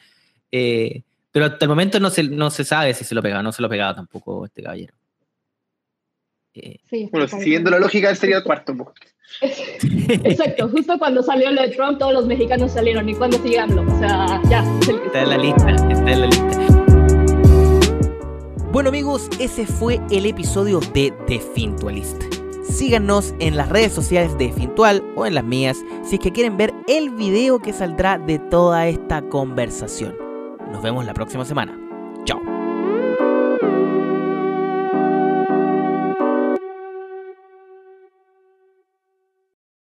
Eh, 0.49 1.01
pero 1.29 1.47
hasta 1.47 1.65
el 1.65 1.69
momento 1.69 1.99
no 1.99 2.09
se, 2.09 2.23
no 2.23 2.49
se 2.49 2.63
sabe 2.63 2.93
si 2.93 3.03
se 3.03 3.13
lo 3.13 3.21
pegaba, 3.21 3.43
no 3.43 3.51
se 3.51 3.61
lo 3.61 3.67
pegaba 3.67 3.95
tampoco 3.95 4.45
este 4.45 4.63
caballero. 4.63 4.93
bueno, 7.11 7.27
siguiendo 7.27 7.69
la 7.69 7.79
lógica, 7.79 8.11
él 8.11 8.15
sería 8.15 8.37
el 8.37 8.43
cuarto. 8.43 8.73
Exacto, 9.41 10.69
justo 10.69 10.97
cuando 10.97 11.21
salió 11.21 11.51
lo 11.51 11.61
de 11.61 11.69
Trump, 11.69 11.99
todos 11.99 12.13
los 12.13 12.27
mexicanos 12.27 12.71
salieron. 12.71 13.09
¿Y 13.09 13.13
cuando 13.13 13.37
sigue 13.43 13.61
O 13.61 13.99
sea, 13.99 14.41
ya. 14.49 14.63
Está 15.05 15.23
en 15.23 15.29
la 15.29 15.37
lista, 15.37 15.69
está 15.69 16.11
en 16.11 16.21
la 16.21 16.27
lista. 16.27 16.59
Bueno 18.71 18.87
amigos, 18.87 19.27
ese 19.37 19.65
fue 19.65 19.99
el 20.11 20.25
episodio 20.25 20.79
de 20.93 21.11
The 21.27 21.41
Fintualist. 21.53 22.38
Síganos 22.69 23.33
en 23.39 23.57
las 23.57 23.69
redes 23.69 23.91
sociales 23.93 24.37
de 24.37 24.53
Fintual 24.53 25.03
o 25.15 25.25
en 25.25 25.35
las 25.35 25.43
mías 25.43 25.83
si 26.03 26.15
es 26.15 26.21
que 26.21 26.31
quieren 26.31 26.55
ver 26.55 26.73
el 26.87 27.09
video 27.09 27.59
que 27.59 27.73
saldrá 27.73 28.17
de 28.17 28.39
toda 28.39 28.87
esta 28.87 29.21
conversación. 29.23 30.15
Nos 30.71 30.83
vemos 30.83 31.05
la 31.05 31.13
próxima 31.13 31.45
semana. 31.45 31.77
Chao. 32.25 32.58